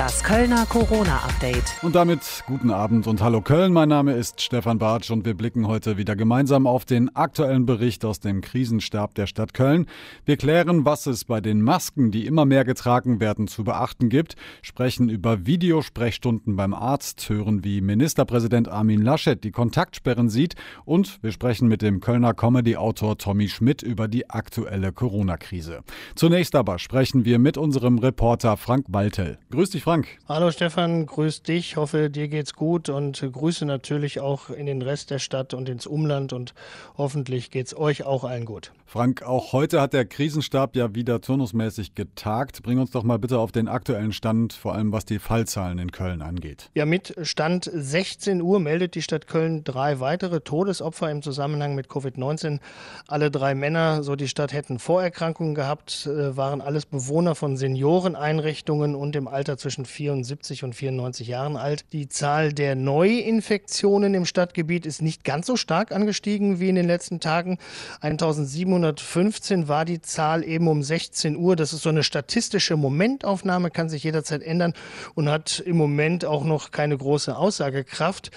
Das 0.00 0.24
Kölner 0.24 0.64
Corona-Update. 0.64 1.74
Und 1.82 1.94
damit 1.94 2.22
guten 2.46 2.70
Abend 2.70 3.06
und 3.06 3.20
hallo 3.20 3.42
Köln. 3.42 3.70
Mein 3.74 3.90
Name 3.90 4.14
ist 4.14 4.40
Stefan 4.40 4.78
Bartsch 4.78 5.10
und 5.10 5.26
wir 5.26 5.34
blicken 5.34 5.68
heute 5.68 5.98
wieder 5.98 6.16
gemeinsam 6.16 6.66
auf 6.66 6.86
den 6.86 7.14
aktuellen 7.14 7.66
Bericht 7.66 8.06
aus 8.06 8.18
dem 8.18 8.40
Krisenstab 8.40 9.14
der 9.14 9.26
Stadt 9.26 9.52
Köln. 9.52 9.84
Wir 10.24 10.38
klären, 10.38 10.86
was 10.86 11.04
es 11.04 11.26
bei 11.26 11.42
den 11.42 11.60
Masken, 11.60 12.12
die 12.12 12.24
immer 12.24 12.46
mehr 12.46 12.64
getragen 12.64 13.20
werden, 13.20 13.46
zu 13.46 13.62
beachten 13.62 14.08
gibt, 14.08 14.36
sprechen 14.62 15.10
über 15.10 15.44
Videosprechstunden 15.44 16.56
beim 16.56 16.72
Arzt, 16.72 17.28
hören, 17.28 17.62
wie 17.62 17.82
Ministerpräsident 17.82 18.68
Armin 18.68 19.02
Laschet 19.02 19.44
die 19.44 19.50
Kontaktsperren 19.50 20.30
sieht 20.30 20.54
und 20.86 21.22
wir 21.22 21.30
sprechen 21.30 21.68
mit 21.68 21.82
dem 21.82 22.00
Kölner 22.00 22.32
Comedy-Autor 22.32 23.18
Tommy 23.18 23.50
Schmidt 23.50 23.82
über 23.82 24.08
die 24.08 24.30
aktuelle 24.30 24.92
Corona-Krise. 24.92 25.82
Zunächst 26.14 26.54
aber 26.54 26.78
sprechen 26.78 27.26
wir 27.26 27.38
mit 27.38 27.58
unserem 27.58 27.98
Reporter 27.98 28.56
Frank 28.56 28.86
Waltel. 28.88 29.36
Grüß 29.50 29.68
dich, 29.68 29.82
Frank. 29.82 29.89
Frank. 29.90 30.06
Hallo 30.28 30.52
Stefan, 30.52 31.04
grüß 31.04 31.42
dich. 31.42 31.76
Hoffe, 31.76 32.10
dir 32.10 32.28
geht's 32.28 32.54
gut 32.54 32.88
und 32.88 33.20
Grüße 33.20 33.66
natürlich 33.66 34.20
auch 34.20 34.48
in 34.48 34.66
den 34.66 34.82
Rest 34.82 35.10
der 35.10 35.18
Stadt 35.18 35.52
und 35.52 35.68
ins 35.68 35.84
Umland 35.84 36.32
und 36.32 36.54
hoffentlich 36.96 37.50
geht's 37.50 37.76
euch 37.76 38.04
auch 38.04 38.22
allen 38.22 38.44
gut. 38.44 38.70
Frank, 38.90 39.22
auch 39.22 39.52
heute 39.52 39.80
hat 39.80 39.92
der 39.92 40.04
Krisenstab 40.04 40.74
ja 40.74 40.96
wieder 40.96 41.20
turnusmäßig 41.20 41.94
getagt. 41.94 42.64
Bring 42.64 42.80
uns 42.80 42.90
doch 42.90 43.04
mal 43.04 43.20
bitte 43.20 43.38
auf 43.38 43.52
den 43.52 43.68
aktuellen 43.68 44.12
Stand, 44.12 44.52
vor 44.52 44.74
allem 44.74 44.90
was 44.90 45.04
die 45.04 45.20
Fallzahlen 45.20 45.78
in 45.78 45.92
Köln 45.92 46.22
angeht. 46.22 46.70
Ja, 46.74 46.86
mit 46.86 47.14
Stand 47.22 47.70
16 47.72 48.42
Uhr 48.42 48.58
meldet 48.58 48.96
die 48.96 49.02
Stadt 49.02 49.28
Köln 49.28 49.62
drei 49.62 50.00
weitere 50.00 50.40
Todesopfer 50.40 51.08
im 51.08 51.22
Zusammenhang 51.22 51.76
mit 51.76 51.86
Covid-19. 51.86 52.58
Alle 53.06 53.30
drei 53.30 53.54
Männer, 53.54 54.02
so 54.02 54.16
die 54.16 54.26
Stadt, 54.26 54.52
hätten 54.52 54.80
Vorerkrankungen 54.80 55.54
gehabt, 55.54 56.06
äh, 56.06 56.36
waren 56.36 56.60
alles 56.60 56.84
Bewohner 56.84 57.36
von 57.36 57.56
Senioreneinrichtungen 57.56 58.96
und 58.96 59.14
im 59.14 59.28
Alter 59.28 59.56
zwischen 59.56 59.79
zwischen 59.84 60.00
74 60.00 60.64
und 60.64 60.74
94 60.74 61.28
Jahren 61.28 61.56
alt. 61.56 61.84
Die 61.92 62.08
Zahl 62.08 62.52
der 62.52 62.74
Neuinfektionen 62.74 64.14
im 64.14 64.26
Stadtgebiet 64.26 64.86
ist 64.86 65.02
nicht 65.02 65.24
ganz 65.24 65.46
so 65.46 65.56
stark 65.56 65.92
angestiegen 65.92 66.60
wie 66.60 66.68
in 66.68 66.74
den 66.74 66.86
letzten 66.86 67.20
Tagen. 67.20 67.58
1715 68.00 69.68
war 69.68 69.84
die 69.84 70.00
Zahl 70.00 70.44
eben 70.44 70.68
um 70.68 70.82
16 70.82 71.36
Uhr. 71.36 71.56
Das 71.56 71.72
ist 71.72 71.82
so 71.82 71.88
eine 71.88 72.02
statistische 72.02 72.76
Momentaufnahme, 72.76 73.70
kann 73.70 73.88
sich 73.88 74.04
jederzeit 74.04 74.42
ändern 74.42 74.74
und 75.14 75.28
hat 75.28 75.60
im 75.60 75.76
Moment 75.76 76.24
auch 76.24 76.44
noch 76.44 76.70
keine 76.70 76.96
große 76.96 77.36
Aussagekraft. 77.36 78.30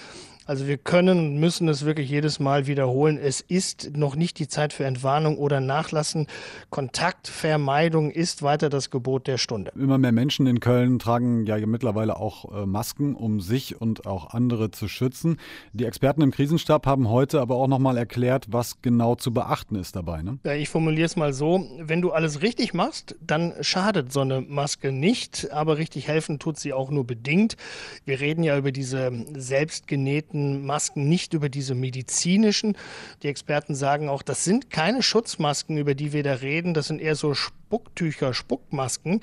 Also 0.46 0.66
wir 0.66 0.76
können 0.76 1.18
und 1.18 1.40
müssen 1.40 1.68
es 1.68 1.86
wirklich 1.86 2.10
jedes 2.10 2.38
Mal 2.38 2.66
wiederholen. 2.66 3.18
Es 3.18 3.40
ist 3.40 3.96
noch 3.96 4.14
nicht 4.14 4.38
die 4.38 4.46
Zeit 4.46 4.74
für 4.74 4.84
Entwarnung 4.84 5.38
oder 5.38 5.60
Nachlassen. 5.60 6.26
Kontaktvermeidung 6.70 8.10
ist 8.10 8.42
weiter 8.42 8.68
das 8.68 8.90
Gebot 8.90 9.26
der 9.26 9.38
Stunde. 9.38 9.72
Immer 9.74 9.96
mehr 9.96 10.12
Menschen 10.12 10.46
in 10.46 10.60
Köln 10.60 10.98
tragen 10.98 11.46
ja 11.46 11.64
mittlerweile 11.64 12.16
auch 12.16 12.62
äh, 12.62 12.66
Masken, 12.66 13.14
um 13.14 13.40
sich 13.40 13.80
und 13.80 14.06
auch 14.06 14.34
andere 14.34 14.70
zu 14.70 14.86
schützen. 14.86 15.38
Die 15.72 15.86
Experten 15.86 16.20
im 16.20 16.30
Krisenstab 16.30 16.86
haben 16.86 17.08
heute 17.08 17.40
aber 17.40 17.56
auch 17.56 17.68
nochmal 17.68 17.96
erklärt, 17.96 18.46
was 18.50 18.82
genau 18.82 19.14
zu 19.14 19.32
beachten 19.32 19.76
ist 19.76 19.96
dabei. 19.96 20.22
Ne? 20.22 20.38
Ja, 20.44 20.52
ich 20.52 20.68
formuliere 20.68 21.06
es 21.06 21.16
mal 21.16 21.32
so, 21.32 21.66
wenn 21.80 22.02
du 22.02 22.12
alles 22.12 22.42
richtig 22.42 22.74
machst, 22.74 23.16
dann 23.26 23.54
schadet 23.62 24.12
so 24.12 24.20
eine 24.20 24.42
Maske 24.42 24.92
nicht, 24.92 25.50
aber 25.52 25.78
richtig 25.78 26.06
helfen 26.06 26.38
tut 26.38 26.58
sie 26.58 26.74
auch 26.74 26.90
nur 26.90 27.06
bedingt. 27.06 27.56
Wir 28.04 28.20
reden 28.20 28.42
ja 28.42 28.58
über 28.58 28.72
diese 28.72 29.10
selbstgenähten 29.34 30.33
gebrauchten 30.34 30.66
Masken, 30.66 31.08
nicht 31.08 31.34
über 31.34 31.48
diese 31.48 31.74
medizinischen. 31.74 32.76
Die 33.22 33.28
Experten 33.28 33.74
sagen 33.74 34.08
auch, 34.08 34.22
das 34.22 34.44
sind 34.44 34.70
keine 34.70 35.02
Schutzmasken, 35.02 35.78
über 35.78 35.94
die 35.94 36.12
wir 36.12 36.22
da 36.22 36.34
reden. 36.34 36.74
Das 36.74 36.88
sind 36.88 37.00
eher 37.00 37.14
so 37.14 37.34
Spucktücher, 37.34 38.34
Spuckmasken. 38.34 39.20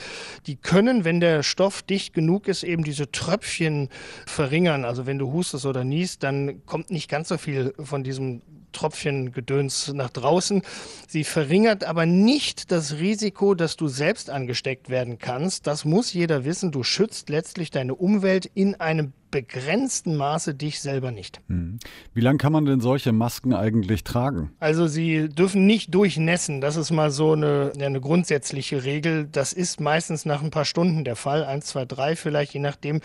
Die 0.47 0.55
können, 0.55 1.03
wenn 1.03 1.19
der 1.19 1.43
Stoff 1.43 1.81
dicht 1.81 2.13
genug 2.13 2.47
ist, 2.47 2.63
eben 2.63 2.83
diese 2.83 3.11
Tröpfchen 3.11 3.89
verringern. 4.25 4.85
Also 4.85 5.05
wenn 5.05 5.19
du 5.19 5.31
hustest 5.31 5.65
oder 5.65 5.83
niest, 5.83 6.23
dann 6.23 6.65
kommt 6.65 6.89
nicht 6.89 7.09
ganz 7.09 7.27
so 7.29 7.37
viel 7.37 7.73
von 7.83 8.03
diesem 8.03 8.41
Tröpfchengedöns 8.71 9.91
nach 9.93 10.09
draußen. 10.09 10.61
Sie 11.05 11.25
verringert 11.25 11.83
aber 11.83 12.05
nicht 12.05 12.71
das 12.71 12.99
Risiko, 12.99 13.53
dass 13.53 13.75
du 13.75 13.89
selbst 13.89 14.29
angesteckt 14.29 14.89
werden 14.89 15.17
kannst. 15.19 15.67
Das 15.67 15.83
muss 15.83 16.13
jeder 16.13 16.45
wissen. 16.45 16.71
Du 16.71 16.83
schützt 16.83 17.29
letztlich 17.29 17.69
deine 17.69 17.95
Umwelt 17.95 18.49
in 18.53 18.75
einem 18.75 19.11
begrenzten 19.31 20.17
Maße 20.17 20.53
dich 20.53 20.81
selber 20.81 21.11
nicht. 21.11 21.41
Hm. 21.47 21.79
Wie 22.13 22.21
lange 22.21 22.37
kann 22.37 22.51
man 22.51 22.65
denn 22.65 22.81
solche 22.81 23.13
Masken 23.13 23.53
eigentlich 23.53 24.03
tragen? 24.03 24.51
Also 24.59 24.87
sie 24.87 25.29
dürfen 25.29 25.65
nicht 25.65 25.95
durchnässen. 25.95 26.61
Das 26.61 26.75
ist 26.75 26.91
mal 26.91 27.09
so 27.09 27.31
eine, 27.31 27.71
eine 27.79 28.01
grundsätzliche 28.01 28.83
Regel. 28.83 29.27
Das 29.31 29.53
ist 29.53 29.79
meistens 29.79 30.25
nach 30.25 30.43
ein 30.43 30.51
paar 30.51 30.65
Stunden 30.65 31.03
der 31.03 31.15
Fall. 31.15 31.45
Eins, 31.45 31.67
zwei, 31.67 31.85
drei 31.85 32.15
vielleicht, 32.15 32.53
je 32.53 32.59
nachdem, 32.59 32.99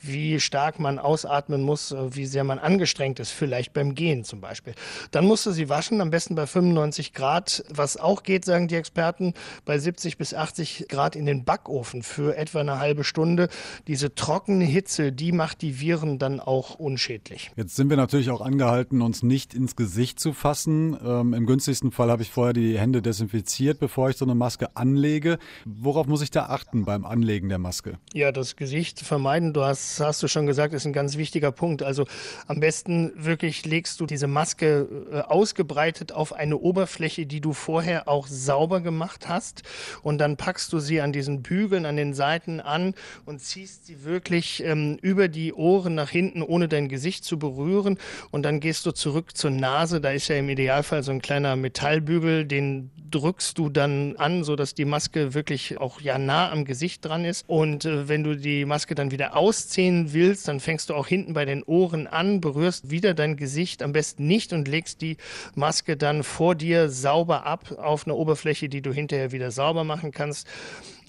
wie 0.00 0.38
stark 0.40 0.78
man 0.78 0.98
ausatmen 0.98 1.62
muss, 1.62 1.92
äh, 1.92 2.14
wie 2.14 2.26
sehr 2.26 2.44
man 2.44 2.58
angestrengt 2.58 3.18
ist. 3.18 3.30
Vielleicht 3.32 3.72
beim 3.72 3.94
Gehen 3.94 4.24
zum 4.24 4.40
Beispiel. 4.40 4.74
Dann 5.10 5.26
musst 5.26 5.44
du 5.46 5.50
sie 5.50 5.68
waschen, 5.68 6.00
am 6.00 6.10
besten 6.10 6.36
bei 6.36 6.46
95 6.46 7.12
Grad. 7.12 7.64
Was 7.68 7.96
auch 7.96 8.22
geht, 8.22 8.44
sagen 8.44 8.68
die 8.68 8.76
Experten, 8.76 9.34
bei 9.64 9.78
70 9.78 10.16
bis 10.16 10.32
80 10.32 10.86
Grad 10.88 11.16
in 11.16 11.26
den 11.26 11.44
Backofen 11.44 12.02
für 12.02 12.36
etwa 12.36 12.60
eine 12.60 12.78
halbe 12.78 13.02
Stunde. 13.02 13.48
Diese 13.88 14.14
trockene 14.14 14.64
Hitze, 14.64 15.10
die 15.12 15.32
macht 15.32 15.62
die 15.62 15.71
Viren 15.80 16.18
dann 16.18 16.40
auch 16.40 16.74
unschädlich. 16.74 17.50
Jetzt 17.56 17.76
sind 17.76 17.90
wir 17.90 17.96
natürlich 17.96 18.30
auch 18.30 18.40
angehalten, 18.40 19.02
uns 19.02 19.22
nicht 19.22 19.54
ins 19.54 19.76
Gesicht 19.76 20.20
zu 20.20 20.32
fassen. 20.32 20.96
Ähm, 21.04 21.34
Im 21.34 21.46
günstigsten 21.46 21.92
Fall 21.92 22.10
habe 22.10 22.22
ich 22.22 22.30
vorher 22.30 22.52
die 22.52 22.78
Hände 22.78 23.02
desinfiziert, 23.02 23.78
bevor 23.78 24.10
ich 24.10 24.16
so 24.16 24.24
eine 24.24 24.34
Maske 24.34 24.76
anlege. 24.76 25.38
Worauf 25.64 26.06
muss 26.06 26.22
ich 26.22 26.30
da 26.30 26.46
achten 26.46 26.84
beim 26.84 27.04
Anlegen 27.04 27.48
der 27.48 27.58
Maske? 27.58 27.98
Ja, 28.12 28.32
das 28.32 28.56
Gesicht 28.56 29.00
vermeiden, 29.00 29.52
du 29.52 29.62
hast, 29.62 30.00
hast 30.00 30.22
du 30.22 30.28
schon 30.28 30.46
gesagt, 30.46 30.74
ist 30.74 30.86
ein 30.86 30.92
ganz 30.92 31.16
wichtiger 31.16 31.52
Punkt. 31.52 31.82
Also 31.82 32.06
am 32.46 32.60
besten 32.60 33.12
wirklich 33.16 33.64
legst 33.64 34.00
du 34.00 34.06
diese 34.06 34.26
Maske 34.26 34.88
äh, 35.10 35.20
ausgebreitet 35.20 36.12
auf 36.12 36.32
eine 36.32 36.58
Oberfläche, 36.58 37.26
die 37.26 37.40
du 37.40 37.52
vorher 37.52 38.08
auch 38.08 38.26
sauber 38.26 38.80
gemacht 38.80 39.28
hast. 39.28 39.62
Und 40.02 40.18
dann 40.18 40.36
packst 40.36 40.72
du 40.72 40.78
sie 40.78 41.00
an 41.00 41.12
diesen 41.12 41.42
Bügeln, 41.42 41.86
an 41.86 41.96
den 41.96 42.14
Seiten 42.14 42.60
an 42.60 42.94
und 43.24 43.40
ziehst 43.40 43.86
sie 43.86 44.04
wirklich 44.04 44.62
ähm, 44.64 44.98
über 45.02 45.28
die 45.28 45.52
Ohren 45.62 45.94
nach 45.94 46.10
hinten, 46.10 46.42
ohne 46.42 46.68
dein 46.68 46.88
Gesicht 46.88 47.24
zu 47.24 47.38
berühren. 47.38 47.98
Und 48.30 48.42
dann 48.42 48.60
gehst 48.60 48.84
du 48.84 48.90
zurück 48.90 49.36
zur 49.36 49.50
Nase. 49.50 50.00
Da 50.00 50.10
ist 50.10 50.28
ja 50.28 50.36
im 50.36 50.48
Idealfall 50.48 51.02
so 51.02 51.12
ein 51.12 51.22
kleiner 51.22 51.54
Metallbügel, 51.56 52.44
den 52.44 52.90
drückst 53.12 53.58
du 53.58 53.68
dann 53.68 54.16
an, 54.16 54.42
sodass 54.42 54.74
die 54.74 54.84
Maske 54.84 55.34
wirklich 55.34 55.78
auch 55.78 56.00
ja 56.00 56.18
nah 56.18 56.50
am 56.50 56.64
Gesicht 56.64 57.04
dran 57.04 57.24
ist. 57.24 57.44
Und 57.48 57.84
äh, 57.84 58.08
wenn 58.08 58.24
du 58.24 58.36
die 58.36 58.64
Maske 58.64 58.94
dann 58.94 59.10
wieder 59.10 59.36
ausziehen 59.36 60.12
willst, 60.12 60.48
dann 60.48 60.60
fängst 60.60 60.90
du 60.90 60.94
auch 60.94 61.06
hinten 61.06 61.34
bei 61.34 61.44
den 61.44 61.62
Ohren 61.62 62.06
an, 62.06 62.40
berührst 62.40 62.90
wieder 62.90 63.14
dein 63.14 63.36
Gesicht, 63.36 63.82
am 63.82 63.92
besten 63.92 64.26
nicht 64.26 64.52
und 64.52 64.66
legst 64.66 65.00
die 65.00 65.16
Maske 65.54 65.96
dann 65.96 66.22
vor 66.22 66.54
dir 66.54 66.88
sauber 66.88 67.46
ab 67.46 67.72
auf 67.78 68.06
eine 68.06 68.14
Oberfläche, 68.14 68.68
die 68.68 68.82
du 68.82 68.92
hinterher 68.92 69.32
wieder 69.32 69.50
sauber 69.50 69.84
machen 69.84 70.10
kannst. 70.10 70.48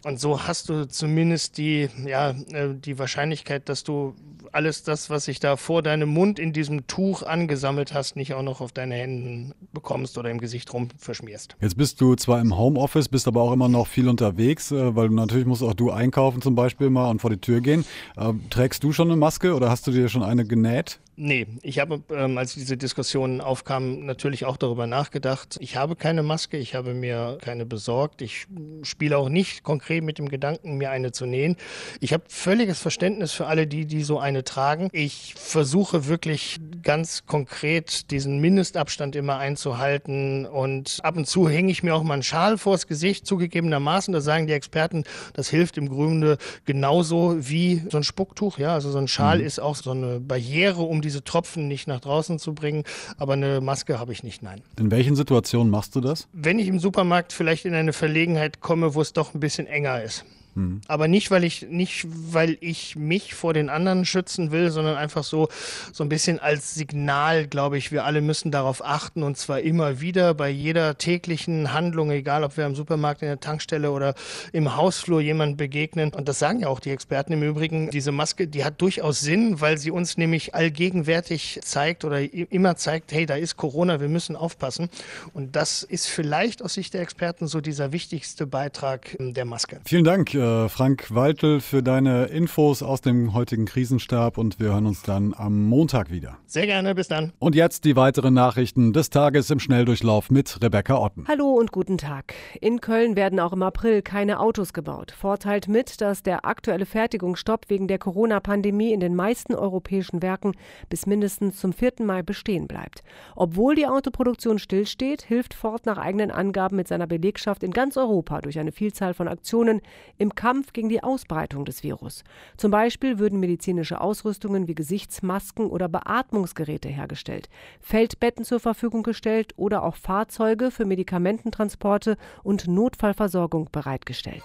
Und 0.03 0.19
so 0.19 0.43
hast 0.43 0.67
du 0.67 0.85
zumindest 0.87 1.57
die, 1.57 1.87
ja, 2.05 2.31
äh, 2.51 2.75
die 2.75 2.99
Wahrscheinlichkeit, 2.99 3.69
dass 3.69 3.83
du 3.85 4.15
alles 4.53 4.83
das, 4.83 5.09
was 5.09 5.25
sich 5.25 5.39
da 5.39 5.55
vor 5.55 5.81
deinem 5.81 6.09
Mund 6.09 6.39
in 6.39 6.53
diesem 6.53 6.87
Tuch 6.87 7.23
angesammelt 7.23 7.93
hast, 7.93 8.15
nicht 8.15 8.33
auch 8.33 8.41
noch 8.41 8.61
auf 8.61 8.71
deine 8.71 8.95
Händen 8.95 9.53
bekommst 9.71 10.17
oder 10.17 10.29
im 10.29 10.39
Gesicht 10.39 10.71
rum 10.73 10.89
verschmierst. 10.97 11.55
Jetzt 11.61 11.77
bist 11.77 11.99
du 12.01 12.15
zwar 12.15 12.39
im 12.39 12.57
Homeoffice, 12.57 13.09
bist 13.09 13.27
aber 13.27 13.41
auch 13.41 13.53
immer 13.53 13.69
noch 13.69 13.87
viel 13.87 14.07
unterwegs, 14.07 14.71
äh, 14.71 14.95
weil 14.95 15.09
natürlich 15.09 15.45
musst 15.45 15.63
auch 15.63 15.73
du 15.73 15.91
einkaufen 15.91 16.41
zum 16.41 16.55
Beispiel 16.55 16.89
mal 16.89 17.09
und 17.09 17.19
vor 17.19 17.29
die 17.29 17.37
Tür 17.37 17.61
gehen. 17.61 17.85
Ähm, 18.17 18.41
trägst 18.49 18.83
du 18.83 18.91
schon 18.91 19.07
eine 19.09 19.17
Maske 19.17 19.53
oder 19.55 19.69
hast 19.69 19.87
du 19.87 19.91
dir 19.91 20.09
schon 20.09 20.23
eine 20.23 20.45
genäht? 20.45 20.99
Nee, 21.15 21.45
ich 21.61 21.77
habe, 21.77 22.01
ähm, 22.09 22.39
als 22.39 22.55
diese 22.55 22.75
Diskussion 22.75 23.39
aufkam, 23.39 24.03
natürlich 24.05 24.45
auch 24.45 24.57
darüber 24.57 24.87
nachgedacht. 24.87 25.57
Ich 25.59 25.75
habe 25.75 25.95
keine 25.95 26.23
Maske, 26.23 26.57
ich 26.57 26.73
habe 26.73 26.95
mir 26.95 27.37
keine 27.39 27.67
besorgt. 27.67 28.23
Ich 28.23 28.47
spiele 28.81 29.17
auch 29.19 29.29
nicht 29.29 29.61
konkret 29.61 30.03
mit 30.03 30.17
dem 30.17 30.27
Gedanken, 30.27 30.77
mir 30.77 30.89
eine 30.89 31.11
zu 31.11 31.27
nähen. 31.27 31.55
Ich 31.99 32.13
habe 32.13 32.23
völliges 32.29 32.79
Verständnis 32.79 33.31
für 33.31 33.45
alle, 33.45 33.67
die, 33.67 33.85
die 33.85 34.01
so 34.01 34.17
eine 34.17 34.42
tragen. 34.43 34.89
Ich 34.91 35.33
versuche 35.37 36.07
wirklich 36.07 36.59
ganz 36.81 37.25
konkret 37.25 38.11
diesen 38.11 38.39
Mindestabstand 38.39 39.15
immer 39.15 39.37
einzuhalten 39.37 40.45
und 40.45 40.99
ab 41.03 41.17
und 41.17 41.27
zu 41.27 41.49
hänge 41.49 41.71
ich 41.71 41.83
mir 41.83 41.95
auch 41.95 42.03
mal 42.03 42.15
einen 42.15 42.23
Schal 42.23 42.57
vors 42.57 42.87
Gesicht, 42.87 43.25
zugegebenermaßen. 43.25 44.13
Da 44.13 44.21
sagen 44.21 44.47
die 44.47 44.53
Experten, 44.53 45.03
das 45.33 45.49
hilft 45.49 45.77
im 45.77 45.89
Grunde 45.89 46.37
genauso 46.65 47.35
wie 47.39 47.83
so 47.89 47.97
ein 47.97 48.03
Spucktuch. 48.03 48.57
Ja, 48.57 48.73
also 48.73 48.91
so 48.91 48.97
ein 48.97 49.07
Schal 49.07 49.39
mhm. 49.39 49.45
ist 49.45 49.59
auch 49.59 49.75
so 49.75 49.91
eine 49.91 50.19
Barriere, 50.19 50.81
um 50.81 51.01
diese 51.01 51.23
Tropfen 51.23 51.67
nicht 51.67 51.87
nach 51.87 51.99
draußen 51.99 52.39
zu 52.39 52.53
bringen. 52.53 52.83
Aber 53.17 53.33
eine 53.33 53.61
Maske 53.61 53.99
habe 53.99 54.11
ich 54.11 54.23
nicht, 54.23 54.43
nein. 54.43 54.61
In 54.79 54.91
welchen 54.91 55.15
Situationen 55.15 55.71
machst 55.71 55.95
du 55.95 56.01
das? 56.01 56.27
Wenn 56.33 56.59
ich 56.59 56.67
im 56.67 56.79
Supermarkt 56.79 57.33
vielleicht 57.33 57.65
in 57.65 57.73
eine 57.73 57.93
Verlegenheit 57.93 58.61
komme, 58.61 58.95
wo 58.95 59.01
es 59.01 59.13
doch 59.13 59.33
ein 59.33 59.39
bisschen 59.39 59.67
enger 59.67 60.01
ist. 60.01 60.25
Mhm. 60.55 60.81
Aber 60.87 61.07
nicht, 61.07 61.31
weil 61.31 61.43
ich 61.43 61.67
nicht, 61.69 62.05
weil 62.09 62.57
ich 62.61 62.95
mich 62.95 63.33
vor 63.33 63.53
den 63.53 63.69
anderen 63.69 64.05
schützen 64.05 64.51
will, 64.51 64.71
sondern 64.71 64.95
einfach 64.95 65.23
so 65.23 65.47
so 65.91 66.03
ein 66.03 66.09
bisschen 66.09 66.39
als 66.39 66.75
Signal, 66.75 67.47
glaube 67.47 67.77
ich, 67.77 67.91
wir 67.91 68.05
alle 68.05 68.21
müssen 68.21 68.51
darauf 68.51 68.83
achten 68.83 69.23
und 69.23 69.37
zwar 69.37 69.61
immer 69.61 70.01
wieder 70.01 70.33
bei 70.33 70.49
jeder 70.49 70.97
täglichen 70.97 71.73
Handlung, 71.73 72.11
egal 72.11 72.43
ob 72.43 72.57
wir 72.57 72.65
im 72.65 72.75
Supermarkt, 72.75 73.21
in 73.21 73.27
der 73.27 73.39
Tankstelle 73.39 73.91
oder 73.91 74.13
im 74.51 74.75
Hausflur 74.75 75.21
jemand 75.21 75.57
begegnen. 75.57 76.13
Und 76.13 76.27
das 76.27 76.39
sagen 76.39 76.61
ja 76.61 76.67
auch 76.67 76.79
die 76.79 76.91
Experten 76.91 77.33
im 77.33 77.43
Übrigen. 77.43 77.89
Diese 77.89 78.11
Maske, 78.11 78.47
die 78.47 78.63
hat 78.63 78.81
durchaus 78.81 79.19
Sinn, 79.19 79.61
weil 79.61 79.77
sie 79.77 79.91
uns 79.91 80.17
nämlich 80.17 80.55
allgegenwärtig 80.55 81.59
zeigt 81.63 82.05
oder 82.05 82.21
immer 82.21 82.75
zeigt, 82.75 83.11
hey, 83.11 83.25
da 83.25 83.35
ist 83.35 83.57
Corona, 83.57 83.99
wir 83.99 84.09
müssen 84.09 84.35
aufpassen. 84.35 84.89
Und 85.33 85.55
das 85.55 85.83
ist 85.83 86.07
vielleicht 86.07 86.61
aus 86.61 86.73
Sicht 86.73 86.93
der 86.93 87.01
Experten 87.01 87.47
so 87.47 87.61
dieser 87.61 87.91
wichtigste 87.91 88.47
Beitrag 88.47 89.15
ähm, 89.19 89.33
der 89.33 89.45
Maske. 89.45 89.79
Vielen 89.85 90.03
Dank, 90.03 90.33
äh, 90.43 90.69
Frank 90.69 91.13
Waltel, 91.13 91.61
für 91.61 91.81
deine 91.81 92.25
Infos 92.25 92.83
aus 92.83 93.01
dem 93.01 93.33
heutigen 93.33 93.65
Krisenstab 93.65 94.37
und 94.37 94.59
wir 94.59 94.67
hören 94.67 94.85
uns 94.85 95.01
dann 95.01 95.33
am 95.35 95.63
Montag 95.63 96.11
wieder. 96.11 96.37
Sehr 96.45 96.65
gerne, 96.65 96.93
bis 96.95 97.07
dann. 97.07 97.31
Und 97.39 97.55
jetzt 97.55 97.85
die 97.85 97.95
weiteren 97.95 98.33
Nachrichten 98.33 98.93
des 98.93 99.09
Tages 99.09 99.49
im 99.49 99.59
Schnelldurchlauf 99.59 100.29
mit 100.29 100.61
Rebecca 100.61 100.97
Otten. 100.97 101.25
Hallo 101.27 101.51
und 101.53 101.71
guten 101.71 101.97
Tag. 101.97 102.33
In 102.59 102.81
Köln 102.81 103.15
werden 103.15 103.39
auch 103.39 103.53
im 103.53 103.63
April 103.63 104.01
keine 104.01 104.39
Autos 104.39 104.73
gebaut. 104.73 105.11
Vorteilt 105.17 105.67
mit, 105.67 106.01
dass 106.01 106.23
der 106.23 106.45
aktuelle 106.45 106.85
Fertigungsstopp 106.85 107.69
wegen 107.69 107.87
der 107.87 107.99
Corona-Pandemie 107.99 108.91
in 108.91 108.99
den 108.99 109.15
meisten 109.15 109.55
europäischen 109.55 110.21
Werken 110.21 110.53
bis 110.89 111.05
mindestens 111.05 111.59
zum 111.59 111.71
4. 111.71 111.93
Mai 111.99 112.21
bestehen 112.21 112.67
bleibt. 112.67 113.03
Obwohl 113.35 113.75
die 113.75 113.87
Autoproduktion 113.87 114.59
stillsteht, 114.59 115.21
hilft 115.21 115.53
Ford 115.53 115.85
nach 115.85 115.97
eigenen 115.97 116.31
Angaben 116.31 116.75
mit 116.75 116.87
seiner 116.87 117.07
Belegschaft 117.07 117.63
in 117.63 117.71
ganz 117.71 117.95
Europa 117.95 118.41
durch 118.41 118.59
eine 118.59 118.71
Vielzahl 118.71 119.13
von 119.13 119.27
Aktionen 119.27 119.81
im 120.17 120.32
Kampf 120.35 120.73
gegen 120.73 120.89
die 120.89 121.03
Ausbreitung 121.03 121.65
des 121.65 121.83
Virus. 121.83 122.23
Zum 122.57 122.71
Beispiel 122.71 123.19
würden 123.19 123.39
medizinische 123.39 124.01
Ausrüstungen 124.01 124.67
wie 124.67 124.75
Gesichtsmasken 124.75 125.67
oder 125.67 125.87
Beatmungsgeräte 125.87 126.89
hergestellt, 126.89 127.49
Feldbetten 127.79 128.45
zur 128.45 128.59
Verfügung 128.59 129.03
gestellt 129.03 129.53
oder 129.55 129.83
auch 129.83 129.95
Fahrzeuge 129.95 130.71
für 130.71 130.85
Medikamententransporte 130.85 132.17
und 132.43 132.67
Notfallversorgung 132.67 133.69
bereitgestellt. 133.71 134.43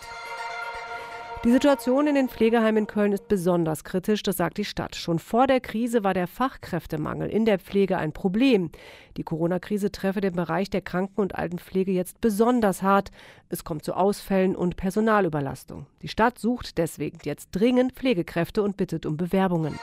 Die 1.44 1.52
Situation 1.52 2.08
in 2.08 2.16
den 2.16 2.28
Pflegeheimen 2.28 2.78
in 2.78 2.86
Köln 2.88 3.12
ist 3.12 3.28
besonders 3.28 3.84
kritisch, 3.84 4.24
das 4.24 4.36
sagt 4.38 4.58
die 4.58 4.64
Stadt. 4.64 4.96
Schon 4.96 5.20
vor 5.20 5.46
der 5.46 5.60
Krise 5.60 6.02
war 6.02 6.12
der 6.12 6.26
Fachkräftemangel 6.26 7.30
in 7.30 7.44
der 7.44 7.60
Pflege 7.60 7.96
ein 7.96 8.12
Problem. 8.12 8.72
Die 9.16 9.22
Corona-Krise 9.22 9.92
treffe 9.92 10.20
den 10.20 10.34
Bereich 10.34 10.68
der 10.68 10.80
Kranken- 10.80 11.20
und 11.20 11.36
Altenpflege 11.36 11.92
jetzt 11.92 12.20
besonders 12.20 12.82
hart. 12.82 13.12
Es 13.50 13.62
kommt 13.62 13.84
zu 13.84 13.94
Ausfällen 13.94 14.56
und 14.56 14.76
Personalüberlastung. 14.76 15.86
Die 16.02 16.08
Stadt 16.08 16.40
sucht 16.40 16.76
deswegen 16.76 17.18
jetzt 17.22 17.50
dringend 17.52 17.92
Pflegekräfte 17.92 18.60
und 18.60 18.76
bittet 18.76 19.06
um 19.06 19.16
Bewerbungen. 19.16 19.78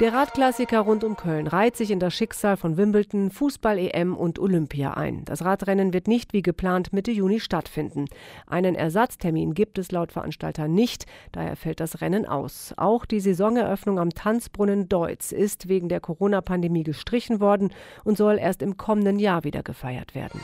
Der 0.00 0.14
Radklassiker 0.14 0.80
rund 0.80 1.04
um 1.04 1.14
Köln 1.14 1.46
reiht 1.46 1.76
sich 1.76 1.90
in 1.90 2.00
das 2.00 2.14
Schicksal 2.14 2.56
von 2.56 2.78
Wimbledon, 2.78 3.30
Fußball-EM 3.30 4.16
und 4.16 4.38
Olympia 4.38 4.94
ein. 4.94 5.26
Das 5.26 5.44
Radrennen 5.44 5.92
wird 5.92 6.08
nicht 6.08 6.32
wie 6.32 6.40
geplant 6.40 6.94
Mitte 6.94 7.10
Juni 7.10 7.38
stattfinden. 7.38 8.06
Einen 8.46 8.76
Ersatztermin 8.76 9.52
gibt 9.52 9.76
es 9.76 9.92
laut 9.92 10.10
Veranstalter 10.10 10.68
nicht, 10.68 11.04
daher 11.32 11.54
fällt 11.54 11.80
das 11.80 12.00
Rennen 12.00 12.24
aus. 12.24 12.72
Auch 12.78 13.04
die 13.04 13.20
Saisoneröffnung 13.20 13.98
am 13.98 14.08
Tanzbrunnen 14.08 14.88
Deutz 14.88 15.32
ist 15.32 15.68
wegen 15.68 15.90
der 15.90 16.00
Corona-Pandemie 16.00 16.82
gestrichen 16.82 17.38
worden 17.38 17.70
und 18.02 18.16
soll 18.16 18.38
erst 18.38 18.62
im 18.62 18.78
kommenden 18.78 19.18
Jahr 19.18 19.44
wieder 19.44 19.62
gefeiert 19.62 20.14
werden. 20.14 20.40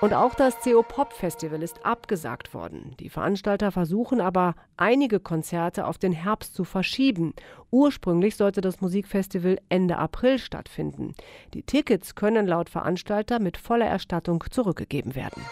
Und 0.00 0.14
auch 0.14 0.34
das 0.34 0.60
CO 0.60 0.84
Pop 0.84 1.12
Festival 1.12 1.60
ist 1.60 1.84
abgesagt 1.84 2.54
worden. 2.54 2.94
Die 3.00 3.08
Veranstalter 3.08 3.72
versuchen 3.72 4.20
aber, 4.20 4.54
einige 4.76 5.18
Konzerte 5.18 5.86
auf 5.86 5.98
den 5.98 6.12
Herbst 6.12 6.54
zu 6.54 6.62
verschieben. 6.62 7.34
Ursprünglich 7.72 8.36
sollte 8.36 8.60
das 8.60 8.80
Musikfestival 8.80 9.58
Ende 9.68 9.96
April 9.98 10.38
stattfinden. 10.38 11.14
Die 11.52 11.64
Tickets 11.64 12.14
können 12.14 12.46
laut 12.46 12.68
Veranstalter 12.68 13.40
mit 13.40 13.56
voller 13.56 13.86
Erstattung 13.86 14.44
zurückgegeben 14.48 15.16
werden. 15.16 15.42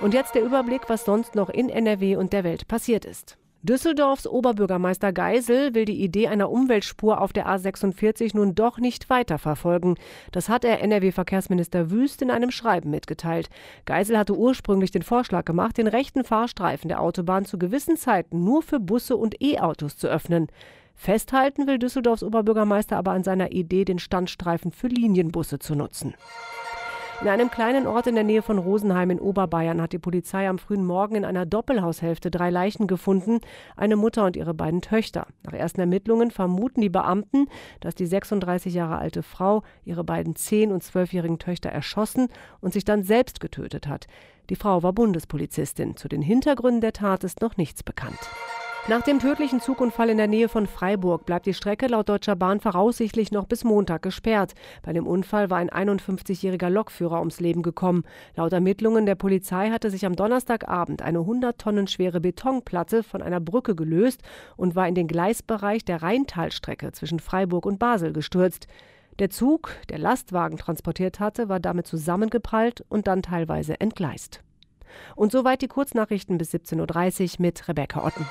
Und 0.00 0.12
jetzt 0.12 0.34
der 0.34 0.42
Überblick, 0.42 0.88
was 0.88 1.04
sonst 1.04 1.36
noch 1.36 1.48
in 1.48 1.68
NRW 1.68 2.16
und 2.16 2.32
der 2.32 2.42
Welt 2.42 2.66
passiert 2.66 3.04
ist. 3.04 3.38
Düsseldorfs 3.64 4.26
Oberbürgermeister 4.26 5.12
Geisel 5.12 5.72
will 5.72 5.84
die 5.84 6.02
Idee 6.02 6.26
einer 6.26 6.50
Umweltspur 6.50 7.20
auf 7.20 7.32
der 7.32 7.46
A46 7.46 8.36
nun 8.36 8.56
doch 8.56 8.78
nicht 8.78 9.08
weiterverfolgen. 9.08 9.94
Das 10.32 10.48
hat 10.48 10.64
er 10.64 10.82
NRW-Verkehrsminister 10.82 11.92
Wüst 11.92 12.22
in 12.22 12.32
einem 12.32 12.50
Schreiben 12.50 12.90
mitgeteilt. 12.90 13.50
Geisel 13.84 14.18
hatte 14.18 14.36
ursprünglich 14.36 14.90
den 14.90 15.02
Vorschlag 15.02 15.44
gemacht, 15.44 15.78
den 15.78 15.86
rechten 15.86 16.24
Fahrstreifen 16.24 16.88
der 16.88 17.00
Autobahn 17.00 17.44
zu 17.44 17.56
gewissen 17.56 17.96
Zeiten 17.96 18.42
nur 18.42 18.62
für 18.64 18.80
Busse 18.80 19.16
und 19.16 19.40
E-Autos 19.40 19.96
zu 19.96 20.08
öffnen. 20.08 20.48
Festhalten 20.96 21.68
will 21.68 21.78
Düsseldorfs 21.78 22.24
Oberbürgermeister 22.24 22.96
aber 22.96 23.12
an 23.12 23.22
seiner 23.22 23.52
Idee, 23.52 23.84
den 23.84 24.00
Standstreifen 24.00 24.72
für 24.72 24.88
Linienbusse 24.88 25.60
zu 25.60 25.76
nutzen. 25.76 26.14
In 27.22 27.28
einem 27.28 27.52
kleinen 27.52 27.86
Ort 27.86 28.08
in 28.08 28.16
der 28.16 28.24
Nähe 28.24 28.42
von 28.42 28.58
Rosenheim 28.58 29.10
in 29.10 29.20
Oberbayern 29.20 29.80
hat 29.80 29.92
die 29.92 30.00
Polizei 30.00 30.48
am 30.48 30.58
frühen 30.58 30.84
Morgen 30.84 31.14
in 31.14 31.24
einer 31.24 31.46
Doppelhaushälfte 31.46 32.32
drei 32.32 32.50
Leichen 32.50 32.88
gefunden, 32.88 33.38
eine 33.76 33.94
Mutter 33.94 34.24
und 34.24 34.34
ihre 34.34 34.54
beiden 34.54 34.80
Töchter. 34.80 35.28
Nach 35.44 35.52
ersten 35.52 35.78
Ermittlungen 35.78 36.32
vermuten 36.32 36.80
die 36.80 36.88
Beamten, 36.88 37.46
dass 37.78 37.94
die 37.94 38.06
36 38.06 38.74
Jahre 38.74 38.98
alte 38.98 39.22
Frau 39.22 39.62
ihre 39.84 40.02
beiden 40.02 40.34
10- 40.34 40.72
und 40.72 40.82
12-jährigen 40.82 41.38
Töchter 41.38 41.70
erschossen 41.70 42.26
und 42.60 42.72
sich 42.72 42.84
dann 42.84 43.04
selbst 43.04 43.38
getötet 43.38 43.86
hat. 43.86 44.08
Die 44.50 44.56
Frau 44.56 44.82
war 44.82 44.92
Bundespolizistin. 44.92 45.96
Zu 45.96 46.08
den 46.08 46.22
Hintergründen 46.22 46.80
der 46.80 46.92
Tat 46.92 47.22
ist 47.22 47.40
noch 47.40 47.56
nichts 47.56 47.84
bekannt. 47.84 48.18
Nach 48.88 49.02
dem 49.02 49.20
tödlichen 49.20 49.60
Zugunfall 49.60 50.10
in 50.10 50.16
der 50.16 50.26
Nähe 50.26 50.48
von 50.48 50.66
Freiburg 50.66 51.24
bleibt 51.24 51.46
die 51.46 51.54
Strecke 51.54 51.86
laut 51.86 52.08
Deutscher 52.08 52.34
Bahn 52.34 52.58
voraussichtlich 52.58 53.30
noch 53.30 53.46
bis 53.46 53.62
Montag 53.62 54.02
gesperrt. 54.02 54.54
Bei 54.82 54.92
dem 54.92 55.06
Unfall 55.06 55.50
war 55.50 55.58
ein 55.58 55.70
51-jähriger 55.70 56.68
Lokführer 56.68 57.20
ums 57.20 57.38
Leben 57.38 57.62
gekommen. 57.62 58.02
Laut 58.34 58.52
Ermittlungen 58.52 59.06
der 59.06 59.14
Polizei 59.14 59.70
hatte 59.70 59.88
sich 59.88 60.04
am 60.04 60.16
Donnerstagabend 60.16 61.00
eine 61.00 61.20
100 61.20 61.60
Tonnen 61.60 61.86
schwere 61.86 62.20
Betonplatte 62.20 63.04
von 63.04 63.22
einer 63.22 63.38
Brücke 63.38 63.76
gelöst 63.76 64.20
und 64.56 64.74
war 64.74 64.88
in 64.88 64.96
den 64.96 65.06
Gleisbereich 65.06 65.84
der 65.84 66.02
Rheintalstrecke 66.02 66.90
zwischen 66.90 67.20
Freiburg 67.20 67.66
und 67.66 67.78
Basel 67.78 68.12
gestürzt. 68.12 68.66
Der 69.20 69.30
Zug, 69.30 69.70
der 69.90 69.98
Lastwagen 69.98 70.58
transportiert 70.58 71.20
hatte, 71.20 71.48
war 71.48 71.60
damit 71.60 71.86
zusammengeprallt 71.86 72.84
und 72.88 73.06
dann 73.06 73.22
teilweise 73.22 73.80
entgleist. 73.80 74.42
Und 75.14 75.30
soweit 75.30 75.62
die 75.62 75.68
Kurznachrichten 75.68 76.36
bis 76.36 76.52
17.30 76.52 77.34
Uhr 77.34 77.36
mit 77.38 77.68
Rebecca 77.68 78.04
Otten. 78.04 78.26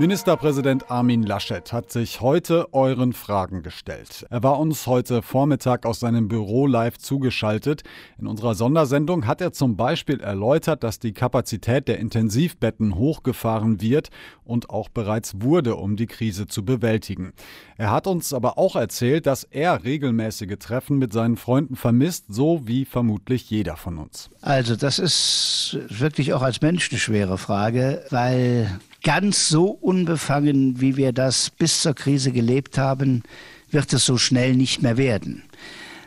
Ministerpräsident 0.00 0.92
Armin 0.92 1.24
Laschet 1.24 1.72
hat 1.72 1.90
sich 1.90 2.20
heute 2.20 2.72
euren 2.72 3.12
Fragen 3.12 3.64
gestellt. 3.64 4.24
Er 4.30 4.44
war 4.44 4.60
uns 4.60 4.86
heute 4.86 5.22
Vormittag 5.22 5.84
aus 5.84 5.98
seinem 5.98 6.28
Büro 6.28 6.68
live 6.68 6.98
zugeschaltet. 6.98 7.82
In 8.16 8.28
unserer 8.28 8.54
Sondersendung 8.54 9.26
hat 9.26 9.40
er 9.40 9.52
zum 9.52 9.76
Beispiel 9.76 10.20
erläutert, 10.20 10.84
dass 10.84 11.00
die 11.00 11.12
Kapazität 11.12 11.88
der 11.88 11.98
Intensivbetten 11.98 12.94
hochgefahren 12.94 13.80
wird 13.80 14.10
und 14.44 14.70
auch 14.70 14.88
bereits 14.88 15.42
wurde, 15.42 15.74
um 15.74 15.96
die 15.96 16.06
Krise 16.06 16.46
zu 16.46 16.64
bewältigen. 16.64 17.32
Er 17.76 17.90
hat 17.90 18.06
uns 18.06 18.32
aber 18.32 18.56
auch 18.56 18.76
erzählt, 18.76 19.26
dass 19.26 19.42
er 19.42 19.82
regelmäßige 19.82 20.58
Treffen 20.60 20.98
mit 20.98 21.12
seinen 21.12 21.36
Freunden 21.36 21.74
vermisst, 21.74 22.26
so 22.28 22.60
wie 22.68 22.84
vermutlich 22.84 23.50
jeder 23.50 23.76
von 23.76 23.98
uns. 23.98 24.30
Also 24.42 24.76
das 24.76 25.00
ist 25.00 25.76
wirklich 25.88 26.34
auch 26.34 26.42
als 26.42 26.60
Mensch 26.60 26.88
eine 26.92 27.00
schwere 27.00 27.36
Frage, 27.36 28.04
weil 28.10 28.78
ganz 29.02 29.48
so 29.48 29.66
unbefangen, 29.66 30.80
wie 30.80 30.96
wir 30.96 31.12
das 31.12 31.50
bis 31.50 31.82
zur 31.82 31.94
Krise 31.94 32.32
gelebt 32.32 32.78
haben, 32.78 33.22
wird 33.70 33.92
es 33.92 34.04
so 34.04 34.18
schnell 34.18 34.54
nicht 34.54 34.82
mehr 34.82 34.96
werden. 34.96 35.42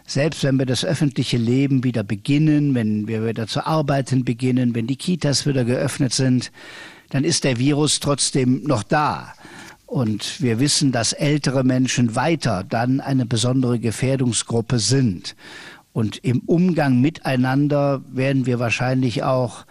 Selbst 0.06 0.44
wenn 0.44 0.60
wir 0.60 0.66
das 0.66 0.84
öffentliche 0.84 1.38
Leben 1.38 1.84
wieder 1.84 2.04
beginnen, 2.04 2.76
wenn 2.76 3.08
wir 3.08 3.26
wieder 3.26 3.48
zu 3.48 3.66
arbeiten 3.66 4.26
beginnen, 4.26 4.76
wenn 4.76 4.88
die 4.88 4.98
Kitas 4.98 5.46
wieder 5.46 5.64
geöffnet 5.64 6.14
sind, 6.14 6.52
dann 7.12 7.24
ist 7.24 7.44
der 7.44 7.60
Virus 7.60 8.00
trotzdem 8.00 8.64
noch 8.64 8.84
da. 8.84 9.34
Und 9.86 10.42
wir 10.42 10.60
wissen, 10.60 10.92
dass 10.92 11.14
ältere 11.14 11.64
Menschen 11.64 12.16
weiter 12.16 12.64
dann 12.68 13.00
eine 13.00 13.26
besondere 13.26 13.80
Gefährdungsgruppe 13.80 14.80
sind. 14.80 15.36
Und 15.94 16.18
im 16.24 16.40
Umgang 16.46 17.02
miteinander 17.02 18.02
werden 18.10 18.46
wir 18.46 18.60
wahrscheinlich 18.60 19.24
auch 19.24 19.66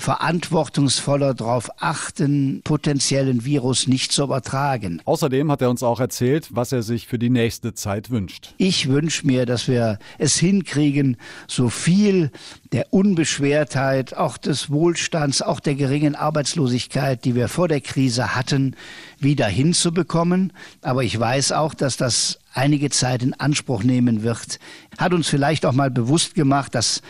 verantwortungsvoller 0.00 1.34
darauf 1.34 1.70
achten, 1.78 2.62
potenziellen 2.64 3.44
Virus 3.44 3.86
nicht 3.86 4.12
zu 4.12 4.24
übertragen. 4.24 5.00
Außerdem 5.04 5.50
hat 5.50 5.62
er 5.62 5.70
uns 5.70 5.82
auch 5.82 6.00
erzählt, 6.00 6.48
was 6.50 6.72
er 6.72 6.82
sich 6.82 7.06
für 7.06 7.18
die 7.18 7.30
nächste 7.30 7.74
Zeit 7.74 8.10
wünscht. 8.10 8.54
Ich 8.56 8.88
wünsche 8.88 9.26
mir, 9.26 9.46
dass 9.46 9.68
wir 9.68 9.98
es 10.18 10.36
hinkriegen, 10.36 11.16
so 11.46 11.68
viel 11.68 12.30
der 12.72 12.92
Unbeschwertheit, 12.92 14.16
auch 14.16 14.38
des 14.38 14.70
Wohlstands, 14.70 15.42
auch 15.42 15.58
der 15.58 15.74
geringen 15.74 16.14
Arbeitslosigkeit, 16.14 17.24
die 17.24 17.34
wir 17.34 17.48
vor 17.48 17.66
der 17.66 17.80
Krise 17.80 18.36
hatten, 18.36 18.76
wieder 19.18 19.46
hinzubekommen. 19.46 20.52
Aber 20.80 21.02
ich 21.02 21.18
weiß 21.18 21.50
auch, 21.52 21.74
dass 21.74 21.96
das 21.96 22.38
einige 22.54 22.90
Zeit 22.90 23.22
in 23.22 23.34
Anspruch 23.34 23.82
nehmen 23.82 24.22
wird, 24.22 24.60
hat 24.98 25.12
uns 25.12 25.28
vielleicht 25.28 25.66
auch 25.66 25.72
mal 25.72 25.90
bewusst 25.90 26.34
gemacht, 26.34 26.74
dass 26.74 27.02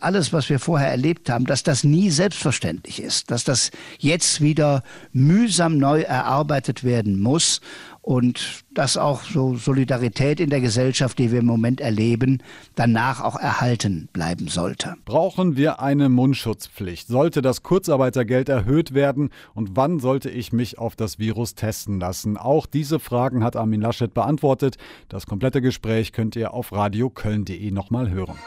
alles, 0.00 0.32
was 0.32 0.48
wir 0.48 0.60
vorher 0.60 0.90
erlebt 0.90 1.30
haben, 1.30 1.46
dass 1.46 1.64
das 1.64 1.82
nie 1.82 2.10
selbstverständlich 2.10 3.02
ist, 3.02 3.30
dass 3.30 3.42
das 3.42 3.70
jetzt 3.98 4.40
wieder 4.40 4.82
mühsam 5.12 5.78
neu 5.78 6.02
erarbeitet 6.02 6.84
werden 6.84 7.20
muss 7.20 7.60
und 8.08 8.64
dass 8.72 8.96
auch 8.96 9.22
so 9.22 9.56
Solidarität 9.56 10.40
in 10.40 10.48
der 10.48 10.62
Gesellschaft, 10.62 11.18
die 11.18 11.30
wir 11.30 11.40
im 11.40 11.44
Moment 11.44 11.78
erleben, 11.82 12.42
danach 12.74 13.20
auch 13.20 13.36
erhalten 13.36 14.08
bleiben 14.14 14.48
sollte. 14.48 14.94
Brauchen 15.04 15.58
wir 15.58 15.82
eine 15.82 16.08
Mundschutzpflicht? 16.08 17.06
Sollte 17.06 17.42
das 17.42 17.62
Kurzarbeitergeld 17.62 18.48
erhöht 18.48 18.94
werden? 18.94 19.28
Und 19.52 19.76
wann 19.76 20.00
sollte 20.00 20.30
ich 20.30 20.54
mich 20.54 20.78
auf 20.78 20.96
das 20.96 21.18
Virus 21.18 21.54
testen 21.54 22.00
lassen? 22.00 22.38
Auch 22.38 22.64
diese 22.64 22.98
Fragen 22.98 23.44
hat 23.44 23.56
Armin 23.56 23.82
Laschet 23.82 24.14
beantwortet. 24.14 24.78
Das 25.10 25.26
komplette 25.26 25.60
Gespräch 25.60 26.12
könnt 26.12 26.34
ihr 26.34 26.54
auf 26.54 26.72
radioköln.de 26.72 27.70
nochmal 27.72 28.08
hören. 28.08 28.38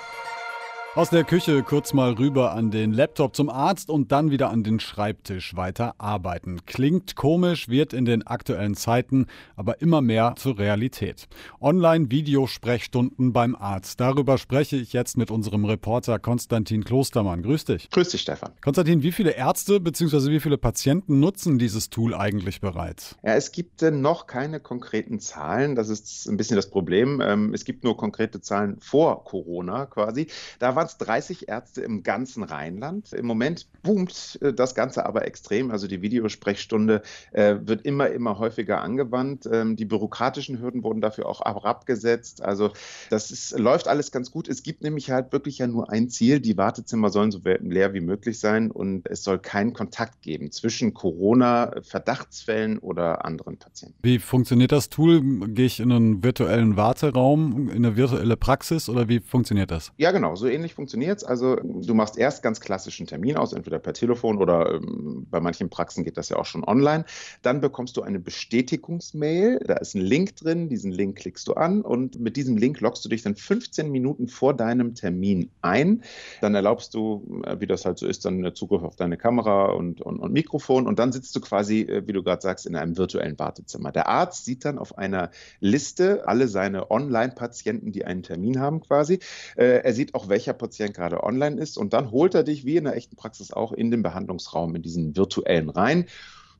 Aus 0.93 1.09
der 1.09 1.23
Küche 1.23 1.63
kurz 1.63 1.93
mal 1.93 2.11
rüber 2.11 2.51
an 2.51 2.69
den 2.69 2.91
Laptop 2.91 3.33
zum 3.33 3.49
Arzt 3.49 3.89
und 3.89 4.11
dann 4.11 4.29
wieder 4.29 4.49
an 4.49 4.61
den 4.61 4.81
Schreibtisch 4.81 5.55
weiter 5.55 5.95
arbeiten. 5.99 6.65
Klingt 6.65 7.15
komisch, 7.15 7.69
wird 7.69 7.93
in 7.93 8.03
den 8.03 8.27
aktuellen 8.27 8.75
Zeiten 8.75 9.27
aber 9.55 9.79
immer 9.79 10.01
mehr 10.01 10.33
zur 10.35 10.59
Realität. 10.59 11.29
Online-Videosprechstunden 11.61 13.31
beim 13.31 13.55
Arzt. 13.55 14.01
Darüber 14.01 14.37
spreche 14.37 14.75
ich 14.75 14.91
jetzt 14.91 15.15
mit 15.15 15.31
unserem 15.31 15.63
Reporter 15.63 16.19
Konstantin 16.19 16.83
Klostermann. 16.83 17.41
Grüß 17.41 17.63
dich. 17.63 17.89
Grüß 17.89 18.09
dich, 18.09 18.19
Stefan. 18.19 18.51
Konstantin, 18.59 19.01
wie 19.01 19.13
viele 19.13 19.31
Ärzte 19.31 19.79
bzw. 19.79 20.29
wie 20.29 20.41
viele 20.41 20.57
Patienten 20.57 21.21
nutzen 21.21 21.57
dieses 21.57 21.89
Tool 21.89 22.13
eigentlich 22.13 22.59
bereits? 22.59 23.15
Ja, 23.23 23.35
es 23.35 23.53
gibt 23.53 23.81
äh, 23.81 23.91
noch 23.91 24.27
keine 24.27 24.59
konkreten 24.59 25.21
Zahlen. 25.21 25.77
Das 25.77 25.87
ist 25.87 26.27
ein 26.27 26.35
bisschen 26.35 26.57
das 26.57 26.69
Problem. 26.69 27.21
Ähm, 27.21 27.53
es 27.53 27.63
gibt 27.63 27.85
nur 27.85 27.95
konkrete 27.95 28.41
Zahlen 28.41 28.75
vor 28.81 29.23
Corona 29.23 29.85
quasi. 29.85 30.27
Da 30.59 30.75
war 30.75 30.80
waren 30.81 30.87
es 30.87 30.97
30 30.97 31.47
Ärzte 31.47 31.81
im 31.81 32.01
ganzen 32.01 32.41
Rheinland. 32.41 33.13
Im 33.13 33.27
Moment 33.27 33.67
boomt 33.83 34.39
äh, 34.41 34.51
das 34.51 34.73
Ganze 34.73 35.05
aber 35.05 35.27
extrem. 35.27 35.69
Also 35.69 35.87
die 35.87 36.01
Videosprechstunde 36.01 37.03
äh, 37.33 37.57
wird 37.61 37.85
immer, 37.85 38.09
immer 38.09 38.39
häufiger 38.39 38.81
angewandt. 38.81 39.47
Ähm, 39.51 39.75
die 39.75 39.85
bürokratischen 39.85 40.59
Hürden 40.59 40.83
wurden 40.83 40.99
dafür 40.99 41.27
auch 41.27 41.41
abgesetzt. 41.41 42.41
Also 42.41 42.71
das 43.11 43.29
ist, 43.29 43.59
läuft 43.59 43.87
alles 43.87 44.11
ganz 44.11 44.31
gut. 44.31 44.47
Es 44.47 44.63
gibt 44.63 44.81
nämlich 44.81 45.11
halt 45.11 45.31
wirklich 45.31 45.59
ja 45.59 45.67
nur 45.67 45.91
ein 45.91 46.09
Ziel. 46.09 46.39
Die 46.39 46.57
Wartezimmer 46.57 47.11
sollen 47.11 47.29
so 47.29 47.41
leer 47.43 47.93
wie 47.93 48.01
möglich 48.01 48.39
sein 48.39 48.71
und 48.71 49.07
es 49.07 49.23
soll 49.23 49.37
keinen 49.37 49.73
Kontakt 49.73 50.23
geben 50.23 50.51
zwischen 50.51 50.95
Corona-Verdachtsfällen 50.95 52.79
oder 52.79 53.23
anderen 53.23 53.57
Patienten. 53.57 53.99
Wie 54.01 54.17
funktioniert 54.17 54.71
das 54.71 54.89
Tool? 54.89 55.21
Gehe 55.49 55.67
ich 55.67 55.79
in 55.79 55.91
einen 55.91 56.23
virtuellen 56.23 56.75
Warteraum, 56.75 57.69
in 57.69 57.85
eine 57.85 57.95
virtuelle 57.95 58.35
Praxis 58.35 58.89
oder 58.89 59.07
wie 59.07 59.19
funktioniert 59.19 59.69
das? 59.69 59.91
Ja, 59.97 60.11
genau. 60.11 60.35
So 60.35 60.47
ähnlich 60.47 60.70
ähnlich 60.71 60.75
funktioniert 60.75 61.17
es. 61.17 61.23
Also 61.23 61.55
du 61.55 61.93
machst 61.93 62.17
erst 62.17 62.43
ganz 62.43 62.59
klassischen 62.59 63.07
Termin 63.07 63.37
aus, 63.37 63.53
entweder 63.53 63.79
per 63.79 63.93
Telefon 63.93 64.37
oder 64.37 64.75
ähm, 64.75 65.27
bei 65.29 65.39
manchen 65.39 65.69
Praxen 65.69 66.03
geht 66.03 66.17
das 66.17 66.29
ja 66.29 66.37
auch 66.37 66.45
schon 66.45 66.63
online. 66.63 67.05
Dann 67.41 67.61
bekommst 67.61 67.97
du 67.97 68.01
eine 68.01 68.19
Bestätigungsmail. 68.19 69.59
Da 69.65 69.75
ist 69.75 69.95
ein 69.95 70.01
Link 70.01 70.35
drin. 70.37 70.69
Diesen 70.69 70.91
Link 70.91 71.17
klickst 71.17 71.47
du 71.47 71.53
an 71.53 71.81
und 71.81 72.19
mit 72.19 72.37
diesem 72.37 72.57
Link 72.57 72.79
loggst 72.81 73.03
du 73.05 73.09
dich 73.09 73.21
dann 73.21 73.35
15 73.35 73.91
Minuten 73.91 74.27
vor 74.27 74.53
deinem 74.53 74.95
Termin 74.95 75.49
ein. 75.61 76.03
Dann 76.41 76.55
erlaubst 76.55 76.93
du, 76.93 77.41
äh, 77.45 77.59
wie 77.59 77.67
das 77.67 77.85
halt 77.85 77.97
so 77.97 78.07
ist, 78.07 78.25
dann 78.25 78.51
Zugriff 78.55 78.83
auf 78.83 78.95
deine 78.95 79.17
Kamera 79.17 79.71
und, 79.71 80.01
und, 80.01 80.19
und 80.19 80.33
Mikrofon 80.33 80.87
und 80.87 80.99
dann 80.99 81.11
sitzt 81.11 81.35
du 81.35 81.41
quasi, 81.41 81.81
äh, 81.81 82.07
wie 82.07 82.13
du 82.13 82.23
gerade 82.23 82.41
sagst, 82.41 82.65
in 82.65 82.75
einem 82.75 82.97
virtuellen 82.97 83.37
Wartezimmer. 83.37 83.91
Der 83.91 84.07
Arzt 84.07 84.45
sieht 84.45 84.65
dann 84.65 84.77
auf 84.77 84.97
einer 84.97 85.31
Liste 85.59 86.27
alle 86.27 86.47
seine 86.47 86.91
Online-Patienten, 86.91 87.91
die 87.91 88.05
einen 88.05 88.23
Termin 88.23 88.59
haben 88.59 88.81
quasi. 88.81 89.19
Äh, 89.55 89.81
er 89.83 89.93
sieht 89.93 90.13
auch, 90.15 90.29
welcher 90.29 90.53
Patient 90.61 90.93
gerade 90.93 91.23
online 91.23 91.59
ist. 91.59 91.77
Und 91.77 91.91
dann 91.93 92.11
holt 92.11 92.35
er 92.35 92.43
dich 92.43 92.65
wie 92.65 92.77
in 92.77 92.85
der 92.85 92.95
echten 92.95 93.15
Praxis 93.15 93.51
auch 93.51 93.73
in 93.73 93.91
den 93.91 94.03
Behandlungsraum, 94.03 94.75
in 94.75 94.81
diesen 94.81 95.17
virtuellen 95.17 95.69
rein 95.69 96.05